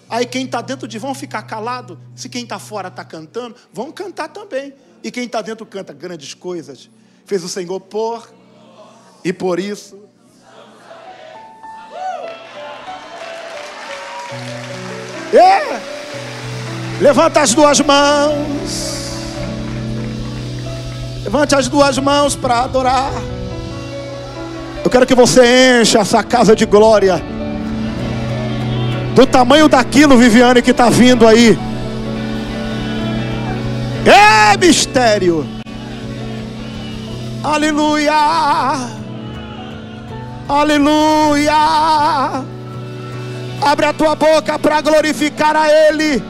[0.09, 1.99] Aí quem está dentro de vão ficar calado.
[2.15, 4.73] Se quem está fora está cantando, vão cantar também.
[5.03, 6.89] E quem está dentro canta grandes coisas.
[7.25, 8.33] Fez o Senhor por
[9.23, 9.99] e por isso.
[15.31, 17.01] É.
[17.01, 18.92] Levanta as duas mãos.
[21.23, 23.11] Levante as duas mãos para adorar.
[24.83, 27.23] Eu quero que você encha essa casa de glória.
[29.15, 31.57] Do tamanho daquilo, Viviane, que está vindo aí.
[34.05, 35.47] É mistério.
[37.41, 38.13] Aleluia.
[40.49, 41.53] Aleluia.
[43.61, 46.21] Abre a tua boca para glorificar a Ele.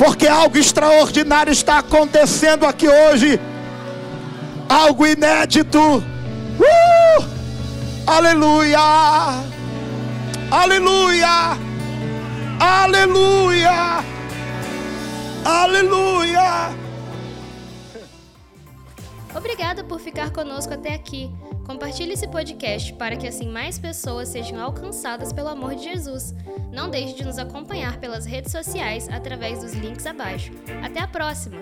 [0.00, 3.38] Porque algo extraordinário está acontecendo aqui hoje.
[4.66, 5.98] Algo inédito.
[6.58, 7.24] Uh!
[8.06, 8.80] Aleluia.
[10.50, 11.58] Aleluia.
[12.58, 14.02] Aleluia.
[15.44, 16.70] Aleluia.
[19.34, 21.30] Obrigada por ficar conosco até aqui.
[21.70, 26.34] Compartilhe esse podcast para que assim mais pessoas sejam alcançadas pelo amor de Jesus.
[26.72, 30.50] Não deixe de nos acompanhar pelas redes sociais através dos links abaixo.
[30.82, 31.60] Até a próxima!